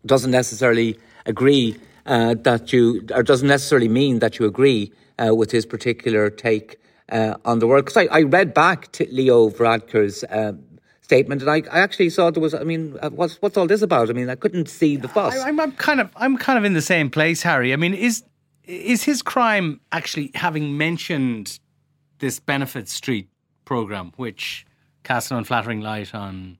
doesn't 0.03 0.31
necessarily 0.31 0.97
agree 1.27 1.77
uh, 2.07 2.33
that 2.41 2.73
you, 2.73 3.05
or 3.13 3.21
doesn't 3.21 3.47
necessarily 3.47 3.87
mean 3.87 4.17
that 4.19 4.39
you 4.39 4.47
agree 4.47 4.91
uh, 5.19 5.35
with 5.35 5.51
his 5.51 5.65
particular 5.65 6.31
take 6.31 6.79
uh, 7.11 7.35
on 7.45 7.59
the 7.59 7.67
work. 7.67 7.85
Because 7.85 8.07
I, 8.09 8.17
I, 8.19 8.21
read 8.23 8.53
back 8.53 8.95
Leo 9.11 9.49
Varadkar's 9.49 10.25
um, 10.29 10.63
statement, 11.07 11.41
and 11.41 11.49
I, 11.49 11.63
I, 11.71 11.79
actually 11.79 12.09
saw 12.09 12.29
there 12.31 12.41
was. 12.41 12.53
I 12.53 12.63
mean, 12.63 12.97
uh, 13.01 13.09
what's 13.09 13.35
what's 13.41 13.55
all 13.55 13.65
this 13.65 13.81
about? 13.81 14.09
I 14.09 14.13
mean, 14.13 14.29
I 14.29 14.35
couldn't 14.35 14.67
see 14.67 14.97
the 14.97 15.07
fuss. 15.07 15.37
I, 15.37 15.47
I'm, 15.47 15.59
I'm 15.59 15.71
kind 15.71 16.01
of, 16.01 16.09
I'm 16.17 16.37
kind 16.37 16.59
of 16.59 16.65
in 16.65 16.73
the 16.73 16.81
same 16.81 17.09
place, 17.09 17.41
Harry. 17.43 17.71
I 17.71 17.77
mean, 17.77 17.93
is 17.93 18.23
is 18.65 19.03
his 19.03 19.21
crime 19.21 19.79
actually 19.91 20.31
having 20.35 20.77
mentioned 20.77 21.59
this 22.19 22.39
Benefit 22.39 22.89
Street 22.89 23.29
program, 23.63 24.11
which 24.17 24.65
cast 25.03 25.31
an 25.31 25.37
unflattering 25.37 25.79
light 25.79 26.13
on 26.13 26.57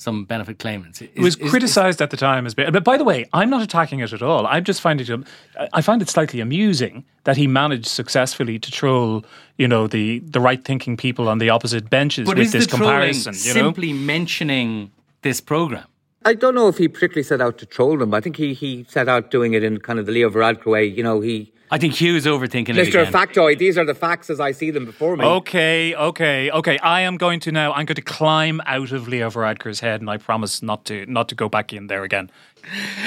some 0.00 0.24
benefit 0.24 0.58
claimants. 0.58 1.02
Is, 1.02 1.08
it 1.14 1.20
was 1.20 1.36
criticised 1.36 2.00
at 2.00 2.10
the 2.10 2.16
time 2.16 2.46
as 2.46 2.54
being. 2.54 2.72
But 2.72 2.84
by 2.84 2.96
the 2.96 3.04
way, 3.04 3.26
I'm 3.34 3.50
not 3.50 3.60
attacking 3.60 4.00
it 4.00 4.12
at 4.12 4.22
all. 4.22 4.46
I'm 4.46 4.64
just 4.64 4.80
finding 4.80 5.06
it. 5.06 5.12
Um, 5.12 5.26
I 5.74 5.82
find 5.82 6.00
it 6.00 6.08
slightly 6.08 6.40
amusing 6.40 7.04
that 7.24 7.36
he 7.36 7.46
managed 7.46 7.86
successfully 7.86 8.58
to 8.58 8.70
troll, 8.70 9.24
you 9.58 9.68
know, 9.68 9.86
the 9.86 10.20
the 10.20 10.40
right 10.40 10.64
thinking 10.64 10.96
people 10.96 11.28
on 11.28 11.38
the 11.38 11.50
opposite 11.50 11.90
benches 11.90 12.26
but 12.26 12.38
with 12.38 12.50
this 12.50 12.66
comparison. 12.66 13.34
You 13.34 13.54
know? 13.54 13.66
simply 13.66 13.92
mentioning 13.92 14.90
this 15.20 15.40
program. 15.40 15.84
I 16.24 16.34
don't 16.34 16.54
know 16.54 16.68
if 16.68 16.78
he 16.78 16.88
particularly 16.88 17.22
set 17.22 17.40
out 17.40 17.58
to 17.58 17.66
troll 17.66 17.98
them. 17.98 18.12
I 18.12 18.20
think 18.20 18.36
he, 18.36 18.52
he 18.52 18.84
set 18.88 19.08
out 19.08 19.30
doing 19.30 19.54
it 19.54 19.62
in 19.62 19.78
kind 19.78 19.98
of 19.98 20.04
the 20.06 20.12
Leo 20.12 20.28
Varadkar 20.28 20.66
way. 20.66 20.84
You 20.84 21.02
know, 21.02 21.20
he 21.20 21.52
I 21.72 21.78
think 21.78 21.94
Hugh's 22.00 22.26
overthinking 22.26 22.74
Mr. 22.74 22.86
it. 22.86 22.94
Mr. 22.94 23.06
Factoid, 23.06 23.58
these 23.58 23.78
are 23.78 23.84
the 23.84 23.94
facts 23.94 24.28
as 24.28 24.40
I 24.40 24.50
see 24.50 24.70
them 24.72 24.84
before 24.84 25.16
me. 25.16 25.24
Okay, 25.24 25.94
okay, 25.94 26.50
okay. 26.50 26.78
I 26.78 27.02
am 27.02 27.16
going 27.16 27.38
to 27.40 27.52
now. 27.52 27.72
I'm 27.72 27.86
going 27.86 27.94
to 27.94 28.02
climb 28.02 28.60
out 28.66 28.90
of 28.90 29.06
Leo 29.06 29.30
Varadkar's 29.30 29.78
head, 29.78 30.00
and 30.00 30.10
I 30.10 30.16
promise 30.16 30.62
not 30.62 30.84
to 30.86 31.06
not 31.06 31.28
to 31.28 31.34
go 31.36 31.48
back 31.48 31.72
in 31.72 31.86
there 31.86 32.02
again. 32.02 32.30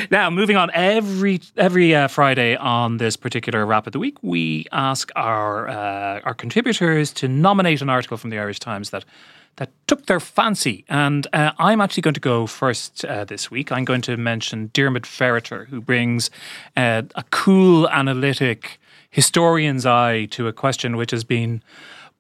Now, 0.10 0.30
moving 0.30 0.56
on. 0.56 0.72
Every 0.74 1.42
every 1.58 1.94
uh, 1.94 2.08
Friday 2.08 2.56
on 2.56 2.98
this 2.98 3.18
particular 3.18 3.66
wrap 3.66 3.86
of 3.86 3.94
the 3.94 4.00
week, 4.00 4.18
we 4.22 4.66
ask 4.72 5.12
our 5.16 5.68
uh, 5.68 6.22
our 6.24 6.34
contributors 6.34 7.12
to 7.14 7.28
nominate 7.28 7.82
an 7.82 7.90
article 7.90 8.18
from 8.18 8.30
the 8.30 8.40
Irish 8.40 8.60
Times 8.60 8.92
that 8.92 9.04
that 9.58 9.72
took 9.88 10.06
their 10.08 10.20
fancy. 10.20 10.86
And 10.90 11.28
uh, 11.34 11.52
I'm 11.58 11.82
actually 11.82 12.02
going 12.02 12.14
to 12.16 12.20
go 12.20 12.48
first 12.48 13.06
uh, 13.06 13.26
this 13.26 13.52
week. 13.52 13.72
I'm 13.72 13.86
going 13.86 14.02
to 14.02 14.18
mention 14.18 14.70
Diarmaid 14.74 15.04
Ferriter, 15.04 15.68
who 15.68 15.82
brings 15.82 16.30
uh, 16.76 17.04
a 17.16 17.24
cool, 17.32 17.88
analytic 17.90 18.80
historian's 19.10 19.86
eye 19.86 20.26
to 20.26 20.48
a 20.48 20.54
question 20.54 20.98
which 20.98 21.12
has 21.12 21.24
been 21.24 21.62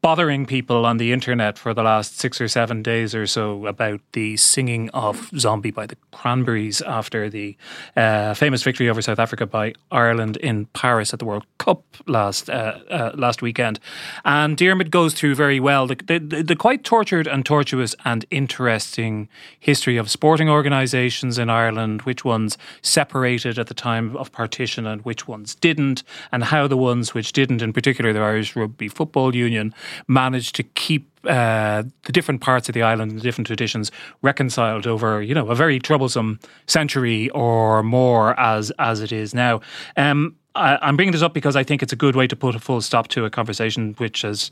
bothering 0.04 0.46
people 0.46 0.86
on 0.86 0.98
the 0.98 1.13
internet 1.13 1.58
for 1.58 1.74
the 1.74 1.82
last 1.82 2.20
six 2.20 2.42
or 2.42 2.48
seven 2.50 2.84
days 2.84 3.16
or 3.16 3.26
so 3.26 3.66
about 3.68 4.02
the 4.12 4.36
singing 4.36 4.89
of 4.89 5.32
Zombie 5.38 5.72
by 5.72 5.86
the 5.86 5.96
Cranberries 6.12 6.82
after 6.82 7.30
the 7.30 7.56
uh, 7.96 8.34
famous 8.34 8.63
victory 8.63 8.89
over 8.89 9.02
South 9.02 9.18
Africa 9.18 9.46
by 9.46 9.74
Ireland 9.92 10.36
in 10.38 10.66
Paris 10.74 11.13
at 11.13 11.20
the 11.20 11.26
World 11.26 11.46
Cup 11.58 11.86
last 12.06 12.50
uh, 12.50 12.80
uh, 12.89 13.12
last 13.16 13.42
weekend. 13.42 13.80
And 14.26 14.58
Diarmaid 14.58 14.92
goes 14.92 15.13
through 15.13 15.36
very 15.36 15.62
well 15.62 15.88
the, 15.88 15.96
the, 15.96 16.44
the, 16.44 16.56
quite 16.58 16.84
tortured 16.84 17.26
and 17.26 17.46
tortuous 17.46 17.96
and 18.04 18.26
interesting 18.30 19.30
history 19.58 19.96
of 19.96 20.12
sporting 20.12 20.50
organisations 20.50 21.39
in 21.39 21.50
Ireland, 21.50 22.02
which 22.02 22.26
ones 22.26 22.58
separated 22.82 23.58
at 23.58 23.68
the 23.68 23.74
time 23.74 24.18
of 24.18 24.34
partition 24.34 24.86
and 24.86 25.02
which 25.06 25.30
ones 25.30 25.56
didn't, 25.56 26.04
and 26.30 26.44
how 26.44 26.68
the 26.68 26.76
ones 26.76 27.13
which 27.13 27.32
didn't, 27.32 27.62
in 27.62 27.72
particular 27.72 28.12
the 28.12 28.20
Irish 28.20 28.54
Rugby 28.54 28.89
Football 28.89 29.34
Union, 29.34 29.74
managed 30.08 30.56
to 30.56 30.64
keep 30.64 31.10
uh, 31.26 31.84
the 32.04 32.12
different 32.12 32.42
parts 32.42 32.68
of 32.68 32.74
the 32.74 32.82
island 32.82 33.12
and 33.12 33.20
the 33.20 33.24
different 33.24 33.48
traditions 33.48 33.92
reconciled 34.22 34.86
over, 34.86 35.22
you 35.22 35.34
know, 35.34 35.48
a 35.48 35.56
very 35.56 35.80
troublesome 35.80 36.40
century 36.68 37.30
or 37.30 37.84
more 37.84 38.38
as 38.40 38.72
as 38.80 39.02
it 39.02 39.12
is 39.12 39.34
now. 39.34 39.62
Um, 39.96 40.36
I, 40.56 40.88
am 40.88 40.96
bringing 40.96 41.14
this 41.14 41.22
up 41.22 41.34
because 41.34 41.56
I 41.56 41.64
think 41.64 41.82
it's 41.82 41.94
a 41.94 41.96
good 41.96 42.16
way 42.16 42.28
to 42.28 42.36
put 42.36 42.56
a 42.56 42.60
full 42.60 42.82
stop 42.82 43.08
to 43.10 43.26
a 43.26 43.30
conversation 43.30 43.94
which 43.98 44.22
has. 44.22 44.52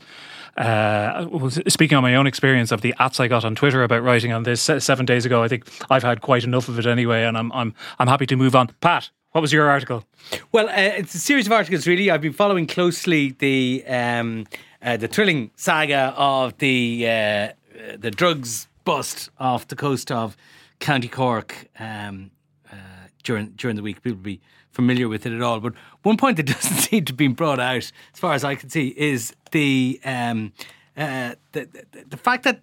Uh, 0.54 1.48
speaking 1.66 1.96
on 1.96 2.02
my 2.02 2.14
own 2.14 2.26
experience 2.26 2.72
of 2.72 2.82
the 2.82 2.94
ats 2.98 3.18
I 3.18 3.26
got 3.26 3.42
on 3.42 3.54
Twitter 3.54 3.82
about 3.82 4.02
writing 4.02 4.32
on 4.32 4.42
this 4.42 4.60
seven 4.60 5.06
days 5.06 5.24
ago, 5.24 5.42
I 5.42 5.48
think 5.48 5.66
I've 5.88 6.02
had 6.02 6.20
quite 6.20 6.44
enough 6.44 6.68
of 6.68 6.78
it 6.78 6.84
anyway, 6.84 7.22
and 7.22 7.38
I'm 7.38 7.50
I'm 7.52 7.74
I'm 7.98 8.06
happy 8.06 8.26
to 8.26 8.36
move 8.36 8.54
on. 8.54 8.68
Pat, 8.82 9.08
what 9.30 9.40
was 9.40 9.50
your 9.50 9.70
article? 9.70 10.04
Well, 10.52 10.68
uh, 10.68 10.72
it's 10.76 11.14
a 11.14 11.18
series 11.18 11.46
of 11.46 11.52
articles. 11.52 11.86
Really, 11.86 12.10
I've 12.10 12.20
been 12.20 12.34
following 12.34 12.66
closely 12.66 13.30
the. 13.38 13.82
Um, 13.86 14.46
uh, 14.82 14.96
the 14.96 15.08
thrilling 15.08 15.50
saga 15.56 16.14
of 16.16 16.58
the 16.58 17.06
uh, 17.06 17.48
the 17.96 18.10
drugs 18.10 18.68
bust 18.84 19.30
off 19.38 19.68
the 19.68 19.76
coast 19.76 20.10
of 20.10 20.36
County 20.80 21.08
Cork 21.08 21.68
um, 21.78 22.30
uh, 22.70 22.76
during 23.22 23.50
during 23.50 23.76
the 23.76 23.82
week. 23.82 24.02
People 24.02 24.16
will 24.16 24.24
be 24.24 24.40
familiar 24.70 25.08
with 25.08 25.26
it 25.26 25.32
at 25.32 25.42
all. 25.42 25.60
But 25.60 25.74
one 26.02 26.16
point 26.16 26.36
that 26.38 26.46
doesn't 26.46 26.76
seem 26.78 27.04
to 27.04 27.12
be 27.12 27.28
brought 27.28 27.60
out, 27.60 27.76
as 27.76 27.92
far 28.14 28.34
as 28.34 28.44
I 28.44 28.54
can 28.54 28.70
see, 28.70 28.88
is 28.96 29.34
the 29.52 30.00
um, 30.04 30.52
uh, 30.96 31.34
the, 31.52 31.66
the, 31.92 32.04
the 32.08 32.16
fact 32.16 32.44
that 32.44 32.60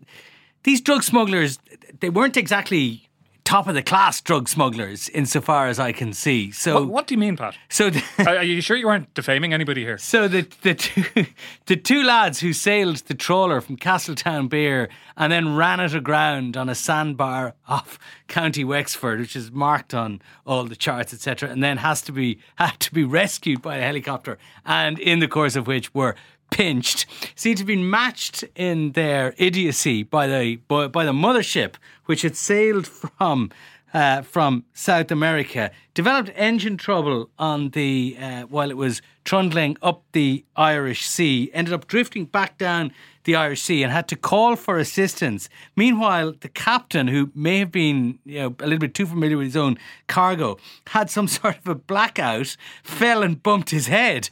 these 0.63 0.81
drug 0.81 1.03
smugglers 1.03 1.59
they 1.99 2.09
weren't 2.09 2.37
exactly 2.37 3.08
top 3.49 3.67
of 3.67 3.73
the 3.73 3.81
class 3.81 4.21
drug 4.21 4.47
smugglers, 4.47 5.09
insofar 5.09 5.67
as 5.67 5.79
I 5.79 5.91
can 5.91 6.13
see. 6.13 6.51
So, 6.51 6.75
what, 6.75 6.87
what 6.87 7.07
do 7.07 7.15
you 7.15 7.17
mean, 7.17 7.35
Pat? 7.35 7.57
So, 7.67 7.89
the, 7.89 8.03
are 8.27 8.43
you 8.43 8.61
sure 8.61 8.77
you 8.77 8.87
aren't 8.87 9.11
defaming 9.15 9.53
anybody 9.53 9.83
here? 9.83 9.97
So 9.97 10.27
the 10.27 10.47
the 10.61 10.75
two, 10.75 11.25
the 11.65 11.75
two 11.75 12.03
lads 12.03 12.41
who 12.41 12.53
sailed 12.53 12.97
the 12.97 13.15
trawler 13.15 13.59
from 13.59 13.77
Castletownbere 13.77 14.89
and 15.17 15.31
then 15.31 15.55
ran 15.55 15.79
it 15.79 15.95
aground 15.95 16.57
on 16.57 16.69
a 16.69 16.75
sandbar 16.75 17.55
off 17.67 17.97
County 18.27 18.63
Wexford, 18.63 19.19
which 19.19 19.35
is 19.35 19.51
marked 19.51 19.95
on 19.95 20.21
all 20.45 20.65
the 20.65 20.75
charts, 20.75 21.11
etc., 21.11 21.49
and 21.49 21.63
then 21.63 21.77
has 21.77 22.03
to 22.03 22.11
be 22.11 22.37
had 22.55 22.79
to 22.81 22.93
be 22.93 23.03
rescued 23.03 23.63
by 23.63 23.77
a 23.77 23.81
helicopter, 23.81 24.37
and 24.63 24.99
in 24.99 25.17
the 25.17 25.27
course 25.27 25.55
of 25.55 25.65
which 25.65 25.91
were 25.95 26.15
pinched, 26.49 27.05
seem 27.35 27.55
to 27.55 27.63
been 27.63 27.89
matched 27.89 28.43
in 28.55 28.93
their 28.93 29.33
idiocy 29.37 30.03
by 30.03 30.27
the 30.27 30.55
by, 30.67 30.87
by 30.87 31.05
the 31.05 31.11
mothership, 31.11 31.75
which 32.05 32.21
had 32.21 32.35
sailed 32.35 32.87
from. 32.87 33.51
Uh, 33.91 34.21
from 34.21 34.63
South 34.71 35.09
America, 35.09 35.71
developed 35.95 36.29
engine 36.35 36.77
trouble 36.77 37.27
on 37.39 37.69
the 37.71 38.15
uh, 38.21 38.43
while 38.43 38.69
it 38.69 38.77
was 38.77 39.01
trundling 39.23 39.75
up 39.81 40.03
the 40.11 40.45
Irish 40.55 41.07
Sea, 41.07 41.49
ended 41.55 41.73
up 41.73 41.87
drifting 41.87 42.25
back 42.25 42.59
down 42.59 42.91
the 43.23 43.35
Irish 43.35 43.61
Sea 43.61 43.83
and 43.83 43.91
had 43.91 44.07
to 44.07 44.15
call 44.15 44.55
for 44.55 44.77
assistance. 44.77 45.49
Meanwhile, 45.75 46.33
the 46.39 46.49
captain, 46.49 47.07
who 47.07 47.31
may 47.35 47.59
have 47.59 47.71
been 47.71 48.19
you 48.25 48.39
know 48.39 48.55
a 48.59 48.65
little 48.65 48.79
bit 48.79 48.93
too 48.93 49.05
familiar 49.05 49.37
with 49.37 49.47
his 49.47 49.57
own 49.57 49.77
cargo, 50.07 50.57
had 50.87 51.09
some 51.09 51.27
sort 51.39 51.57
of 51.57 51.67
a 51.67 51.75
blackout, 51.75 52.57
fell 52.83 53.23
and 53.23 53.41
bumped 53.41 53.71
his 53.71 53.87
head. 53.87 54.29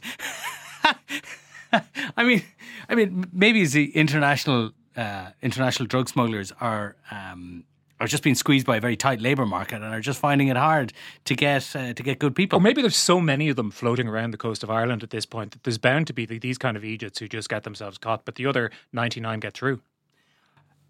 I 2.16 2.24
mean, 2.24 2.42
I 2.88 2.94
mean, 2.94 3.26
maybe 3.32 3.64
the 3.66 3.94
international 3.96 4.72
uh, 4.96 5.30
international 5.42 5.86
drug 5.86 6.08
smugglers 6.08 6.52
are 6.60 6.96
um, 7.10 7.64
are 8.00 8.06
just 8.06 8.22
being 8.22 8.34
squeezed 8.34 8.66
by 8.66 8.76
a 8.76 8.80
very 8.80 8.96
tight 8.96 9.20
labour 9.20 9.46
market 9.46 9.76
and 9.76 9.84
are 9.84 10.00
just 10.00 10.20
finding 10.20 10.48
it 10.48 10.56
hard 10.56 10.92
to 11.24 11.34
get 11.34 11.74
uh, 11.74 11.92
to 11.92 12.02
get 12.02 12.18
good 12.18 12.34
people. 12.34 12.58
Or 12.58 12.62
maybe 12.62 12.82
there's 12.82 12.96
so 12.96 13.20
many 13.20 13.48
of 13.48 13.56
them 13.56 13.70
floating 13.70 14.08
around 14.08 14.32
the 14.32 14.38
coast 14.38 14.62
of 14.62 14.70
Ireland 14.70 15.02
at 15.02 15.10
this 15.10 15.26
point 15.26 15.52
that 15.52 15.64
there's 15.64 15.78
bound 15.78 16.06
to 16.08 16.12
be 16.12 16.26
these 16.26 16.58
kind 16.58 16.76
of 16.76 16.84
idiots 16.84 17.18
who 17.18 17.28
just 17.28 17.48
get 17.48 17.64
themselves 17.64 17.98
caught, 17.98 18.24
but 18.24 18.36
the 18.36 18.46
other 18.46 18.70
99 18.92 19.40
get 19.40 19.54
through. 19.54 19.80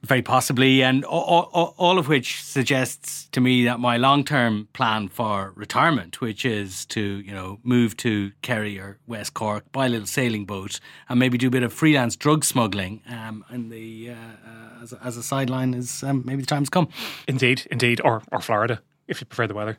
Very 0.03 0.23
possibly, 0.23 0.85
and 0.85 1.05
all, 1.05 1.49
all, 1.53 1.75
all, 1.77 1.99
of 1.99 2.07
which 2.07 2.41
suggests 2.45 3.27
to 3.33 3.41
me 3.41 3.65
that 3.65 3.81
my 3.81 3.97
long-term 3.97 4.69
plan 4.73 5.09
for 5.09 5.53
retirement, 5.57 6.21
which 6.21 6.45
is 6.45 6.87
to 6.87 7.01
you 7.01 7.33
know 7.33 7.59
move 7.65 7.97
to 7.97 8.31
Kerry 8.41 8.79
or 8.79 8.99
West 9.09 9.35
Cork, 9.35 9.71
buy 9.73 9.87
a 9.87 9.89
little 9.89 10.07
sailing 10.07 10.45
boat, 10.45 10.79
and 11.09 11.19
maybe 11.19 11.37
do 11.37 11.49
a 11.49 11.51
bit 11.51 11.65
of 11.65 11.73
freelance 11.73 12.15
drug 12.15 12.45
smuggling, 12.45 13.03
um, 13.11 13.45
and 13.49 13.73
the 13.73 14.11
uh, 14.11 14.15
uh, 14.15 14.83
as, 14.83 14.93
a, 14.93 15.01
as 15.03 15.17
a 15.17 15.23
sideline 15.23 15.75
is 15.75 16.05
um, 16.05 16.23
maybe 16.25 16.43
the 16.43 16.47
time's 16.47 16.69
come. 16.69 16.89
Indeed, 17.27 17.67
indeed, 17.69 18.01
or 18.05 18.23
or 18.31 18.41
Florida 18.41 18.81
if 19.09 19.21
you 19.21 19.27
prefer 19.27 19.49
the 19.49 19.55
weather. 19.55 19.79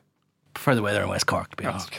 Prefer 0.52 0.74
the 0.74 0.82
weather 0.82 1.02
in 1.02 1.08
West 1.08 1.26
Cork, 1.26 1.48
to 1.50 1.56
be 1.56 1.64
honest. 1.64 1.94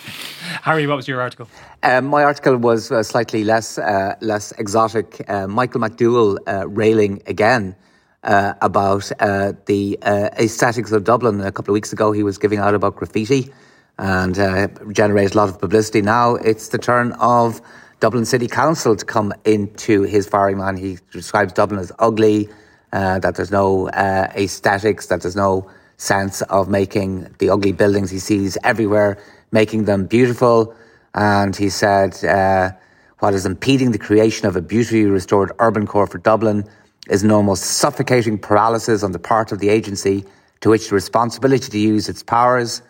Harry, 0.62 0.86
what 0.86 0.98
was 0.98 1.08
your 1.08 1.22
article? 1.22 1.48
Um, 1.84 2.06
my 2.06 2.24
article 2.24 2.58
was 2.58 2.92
uh, 2.92 3.02
slightly 3.02 3.44
less 3.44 3.78
uh, 3.78 4.16
less 4.22 4.52
exotic. 4.60 5.28
Uh, 5.28 5.48
Michael 5.48 5.82
McDowell 5.82 6.38
uh, 6.46 6.68
railing 6.68 7.24
again 7.26 7.76
uh, 8.24 8.54
about 8.62 9.12
uh, 9.20 9.54
the 9.66 9.98
uh, 10.02 10.30
aesthetics 10.40 10.92
of 10.92 11.04
Dublin. 11.04 11.42
A 11.42 11.52
couple 11.52 11.72
of 11.72 11.74
weeks 11.74 11.94
ago, 11.94 12.12
he 12.12 12.24
was 12.24 12.38
giving 12.38 12.60
out 12.60 12.76
about 12.76 12.96
graffiti 12.96 13.52
and 13.98 14.38
uh, 14.38 14.68
generated 14.92 15.36
a 15.36 15.38
lot 15.38 15.50
of 15.50 15.60
publicity. 15.60 16.02
Now 16.02 16.36
it's 16.36 16.70
the 16.70 16.78
turn 16.78 17.14
of 17.14 17.62
Dublin 18.00 18.26
City 18.26 18.48
Council 18.48 18.96
to 18.96 19.06
come 19.06 19.34
into 19.46 20.04
his 20.04 20.28
firing 20.28 20.58
line. 20.58 20.78
He 20.78 20.98
describes 21.12 21.54
Dublin 21.54 21.80
as 21.80 21.92
ugly, 22.00 22.50
uh, 22.94 23.20
that 23.20 23.36
there's 23.36 23.52
no 23.52 23.90
uh, 23.90 24.32
aesthetics, 24.36 25.08
that 25.08 25.22
there's 25.22 25.36
no 25.36 25.70
sense 25.98 26.42
of 26.44 26.68
making 26.68 27.34
the 27.38 27.50
ugly 27.50 27.72
buildings 27.72 28.10
he 28.10 28.18
sees 28.18 28.58
everywhere, 28.64 29.22
making 29.52 29.86
them 29.86 30.08
beautiful. 30.08 30.76
And 31.14 31.56
he 31.56 31.70
said, 31.70 32.24
uh, 32.24 32.72
what 33.20 33.36
is 33.36 33.46
impeding 33.46 33.92
the 33.92 34.00
creation 34.00 34.48
of 34.48 34.56
a 34.56 34.62
beautifully 34.62 35.06
restored 35.06 35.52
urban 35.60 35.86
core 35.86 36.08
for 36.08 36.18
Dublin 36.18 36.68
is 37.12 37.24
an 37.24 37.32
almost 37.32 37.64
suffocating 37.64 38.40
paralysis 38.40 39.04
on 39.04 39.12
the 39.12 39.20
part 39.20 39.52
of 39.52 39.60
the 39.60 39.68
agency 39.68 40.24
to 40.62 40.70
which 40.70 40.88
the 40.88 40.96
responsibility 40.96 41.70
to 41.70 41.78
use 41.78 42.08
its 42.08 42.24
powers, 42.24 42.82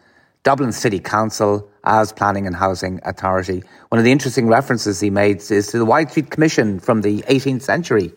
Dublin 0.44 0.72
City 0.72 1.00
Council, 1.00 1.68
as 1.84 2.14
Planning 2.14 2.46
and 2.46 2.56
Housing 2.56 3.00
Authority. 3.04 3.64
One 3.90 3.98
of 3.98 4.06
the 4.06 4.12
interesting 4.12 4.48
references 4.48 5.00
he 5.00 5.10
made 5.10 5.38
is 5.50 5.68
to 5.68 5.80
the 5.80 5.86
Wide 5.86 6.12
Streets 6.12 6.30
Commission 6.30 6.80
from 6.80 7.02
the 7.02 7.24
18th 7.24 7.64
century, 7.64 8.14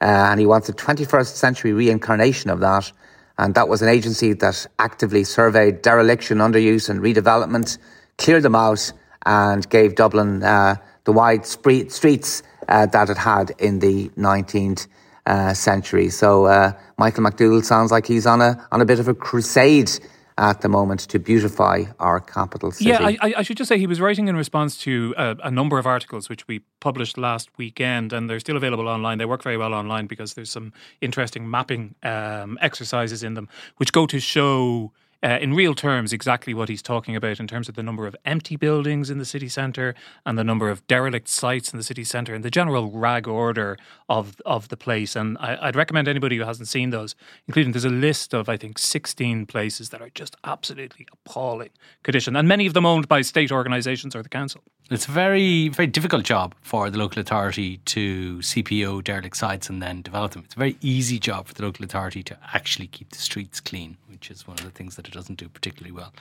uh, 0.00 0.04
and 0.04 0.40
he 0.40 0.46
wants 0.46 0.68
a 0.68 0.72
21st 0.72 1.36
century 1.36 1.72
reincarnation 1.72 2.50
of 2.50 2.58
that. 2.58 2.90
And 3.38 3.54
that 3.54 3.68
was 3.68 3.80
an 3.80 3.88
agency 3.88 4.32
that 4.32 4.66
actively 4.80 5.22
surveyed 5.22 5.82
dereliction, 5.82 6.38
underuse, 6.38 6.88
and 6.88 7.00
redevelopment, 7.00 7.78
cleared 8.18 8.42
them 8.42 8.56
out, 8.56 8.92
and 9.24 9.68
gave 9.70 9.94
Dublin 9.94 10.42
uh, 10.42 10.76
the 11.04 11.12
wide 11.12 11.46
streets 11.46 12.42
uh, 12.68 12.86
that 12.86 13.08
it 13.08 13.18
had 13.18 13.52
in 13.58 13.78
the 13.78 14.08
19th 14.10 14.88
uh, 15.26 15.54
century. 15.54 16.10
So 16.10 16.46
uh, 16.46 16.72
Michael 16.98 17.24
McDowell 17.24 17.64
sounds 17.64 17.90
like 17.90 18.06
he's 18.06 18.26
on 18.26 18.40
a 18.40 18.66
on 18.72 18.80
a 18.80 18.84
bit 18.84 19.00
of 19.00 19.08
a 19.08 19.14
crusade 19.14 19.90
at 20.36 20.62
the 20.62 20.68
moment 20.68 21.00
to 21.00 21.18
beautify 21.18 21.84
our 22.00 22.20
capital 22.20 22.72
city. 22.72 22.90
Yeah, 22.90 23.00
I, 23.00 23.34
I 23.38 23.42
should 23.42 23.56
just 23.56 23.68
say 23.68 23.78
he 23.78 23.86
was 23.86 24.00
writing 24.00 24.26
in 24.26 24.36
response 24.36 24.76
to 24.78 25.14
a, 25.16 25.36
a, 25.44 25.50
number 25.50 25.78
of 25.78 25.86
articles 25.86 26.28
which 26.28 26.48
we 26.48 26.58
published 26.80 27.16
last 27.16 27.50
weekend, 27.56 28.12
and 28.12 28.28
they're 28.28 28.40
still 28.40 28.56
available 28.56 28.88
online. 28.88 29.18
They 29.18 29.26
work 29.26 29.44
very 29.44 29.56
well 29.56 29.72
online 29.72 30.06
because 30.06 30.34
there's 30.34 30.50
some 30.50 30.72
interesting 31.00 31.48
mapping 31.48 31.94
um, 32.02 32.58
exercises 32.60 33.22
in 33.22 33.34
them, 33.34 33.48
which 33.76 33.92
go 33.92 34.06
to 34.06 34.18
show 34.18 34.92
uh, 35.24 35.38
in 35.40 35.54
real 35.54 35.74
terms 35.74 36.12
exactly 36.12 36.52
what 36.52 36.68
he's 36.68 36.82
talking 36.82 37.16
about 37.16 37.40
in 37.40 37.46
terms 37.46 37.68
of 37.68 37.74
the 37.74 37.82
number 37.82 38.06
of 38.06 38.14
empty 38.26 38.56
buildings 38.56 39.08
in 39.08 39.16
the 39.16 39.24
city 39.24 39.48
centre 39.48 39.94
and 40.26 40.38
the 40.38 40.44
number 40.44 40.68
of 40.68 40.86
derelict 40.86 41.28
sites 41.28 41.72
in 41.72 41.78
the 41.78 41.82
city 41.82 42.04
centre 42.04 42.34
and 42.34 42.44
the 42.44 42.50
general 42.50 42.90
rag 42.90 43.26
order 43.26 43.78
of 44.08 44.40
of 44.44 44.68
the 44.68 44.76
place. 44.76 45.16
And 45.16 45.38
I, 45.38 45.66
would 45.66 45.76
recommend 45.76 46.08
anybody 46.08 46.36
who 46.36 46.44
hasn't 46.44 46.68
seen 46.68 46.90
those, 46.90 47.14
including 47.48 47.72
there's 47.72 47.86
a 47.86 47.88
list 47.88 48.34
of 48.34 48.48
I 48.50 48.58
think 48.58 48.78
16 48.78 49.46
places 49.46 49.88
that 49.90 50.02
are 50.02 50.10
just 50.10 50.36
absolutely 50.44 51.08
appalling 51.10 51.70
condition, 52.02 52.36
and 52.36 52.46
many 52.46 52.66
of 52.66 52.74
them 52.74 52.84
owned 52.84 53.08
by 53.08 53.22
state 53.22 53.50
organisations 53.50 54.14
or 54.14 54.22
the 54.22 54.28
council. 54.28 54.62
It's 54.90 55.08
a 55.08 55.10
very, 55.10 55.68
very 55.68 55.86
difficult 55.86 56.24
job 56.24 56.54
for 56.60 56.90
the 56.90 56.98
local 56.98 57.18
authority 57.18 57.78
to 57.86 58.36
CPO 58.38 59.02
derelict 59.02 59.34
sites 59.34 59.70
and 59.70 59.82
then 59.82 60.02
develop 60.02 60.32
them. 60.32 60.42
It's 60.44 60.54
a 60.54 60.58
very 60.58 60.76
easy 60.82 61.18
job 61.18 61.46
for 61.46 61.54
the 61.54 61.62
local 61.62 61.86
authority 61.86 62.22
to 62.22 62.36
actually 62.52 62.88
keep 62.88 63.08
the 63.08 63.16
streets 63.16 63.60
clean, 63.60 63.96
which 64.10 64.30
is 64.30 64.46
one 64.46 64.58
of 64.58 64.64
the 64.64 64.70
things 64.70 64.96
that 64.96 65.08
it 65.08 65.14
doesn't 65.14 65.36
do 65.36 65.48
particularly 65.48 65.90
well. 65.90 66.12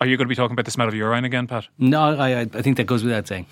Are 0.00 0.06
you 0.06 0.16
going 0.16 0.24
to 0.26 0.30
be 0.30 0.34
talking 0.34 0.54
about 0.54 0.64
the 0.64 0.70
smell 0.70 0.88
of 0.88 0.94
urine 0.94 1.26
again, 1.26 1.46
Pat? 1.46 1.68
No, 1.78 2.18
I, 2.18 2.40
I 2.40 2.46
think 2.46 2.78
that 2.78 2.86
goes 2.86 3.04
without 3.04 3.28
saying. 3.28 3.46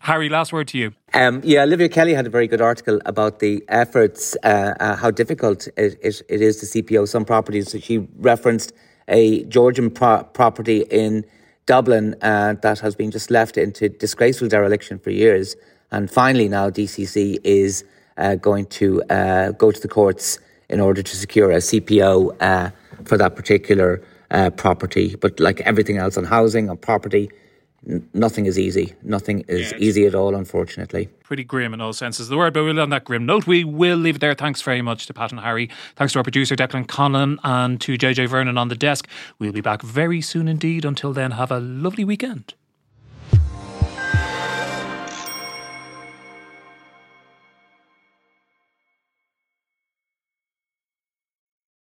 Harry, 0.00 0.28
last 0.28 0.52
word 0.52 0.66
to 0.68 0.78
you. 0.78 0.92
Um, 1.14 1.40
yeah, 1.44 1.62
Olivia 1.62 1.88
Kelly 1.88 2.14
had 2.14 2.26
a 2.26 2.30
very 2.30 2.48
good 2.48 2.60
article 2.60 3.00
about 3.06 3.38
the 3.38 3.64
efforts, 3.68 4.36
uh, 4.42 4.74
uh, 4.80 4.96
how 4.96 5.12
difficult 5.12 5.68
it, 5.76 5.98
it, 6.02 6.20
it 6.28 6.40
is 6.40 6.56
to 6.56 6.82
CPO 6.82 7.06
some 7.06 7.24
properties. 7.24 7.76
She 7.80 7.98
referenced 8.18 8.72
a 9.06 9.44
Georgian 9.44 9.88
pro- 9.88 10.24
property 10.24 10.82
in 10.90 11.24
Dublin 11.66 12.16
uh, 12.22 12.54
that 12.62 12.80
has 12.80 12.94
been 12.94 13.10
just 13.10 13.30
left 13.30 13.56
into 13.56 13.88
disgraceful 13.88 14.48
dereliction 14.48 14.98
for 14.98 15.10
years. 15.10 15.56
And 15.90 16.10
finally, 16.10 16.48
now 16.48 16.70
DCC 16.70 17.38
is 17.44 17.84
uh, 18.16 18.36
going 18.36 18.66
to 18.66 19.02
uh, 19.04 19.52
go 19.52 19.70
to 19.70 19.80
the 19.80 19.88
courts 19.88 20.38
in 20.68 20.80
order 20.80 21.02
to 21.02 21.16
secure 21.16 21.50
a 21.50 21.56
CPO 21.56 22.36
uh, 22.40 22.70
for 23.04 23.16
that 23.18 23.34
particular 23.36 24.02
uh, 24.30 24.50
property. 24.50 25.16
But 25.16 25.40
like 25.40 25.60
everything 25.62 25.98
else 25.98 26.16
on 26.16 26.24
housing, 26.24 26.70
on 26.70 26.76
property, 26.76 27.30
nothing 28.12 28.46
is 28.46 28.58
easy. 28.58 28.94
Nothing 29.02 29.44
is 29.48 29.72
yeah, 29.72 29.78
easy 29.78 30.06
at 30.06 30.14
all, 30.14 30.34
unfortunately. 30.34 31.08
Pretty 31.22 31.44
grim 31.44 31.74
in 31.74 31.80
all 31.80 31.92
senses 31.92 32.26
of 32.26 32.30
the 32.30 32.36
word, 32.36 32.52
but 32.52 32.64
we'll 32.64 32.80
on 32.80 32.90
that 32.90 33.04
grim 33.04 33.26
note. 33.26 33.46
We 33.46 33.64
will 33.64 33.96
leave 33.96 34.16
it 34.16 34.18
there. 34.20 34.34
Thanks 34.34 34.62
very 34.62 34.82
much 34.82 35.06
to 35.06 35.14
Pat 35.14 35.30
and 35.30 35.40
Harry. 35.40 35.70
Thanks 35.96 36.12
to 36.12 36.18
our 36.18 36.22
producer, 36.22 36.56
Declan 36.56 36.86
Conlon, 36.86 37.38
and 37.44 37.80
to 37.80 37.96
JJ 37.96 38.28
Vernon 38.28 38.58
on 38.58 38.68
the 38.68 38.76
desk. 38.76 39.08
We'll 39.38 39.52
be 39.52 39.60
back 39.60 39.82
very 39.82 40.20
soon 40.20 40.48
indeed. 40.48 40.84
Until 40.84 41.12
then, 41.12 41.32
have 41.32 41.50
a 41.50 41.60
lovely 41.60 42.04
weekend. 42.04 42.54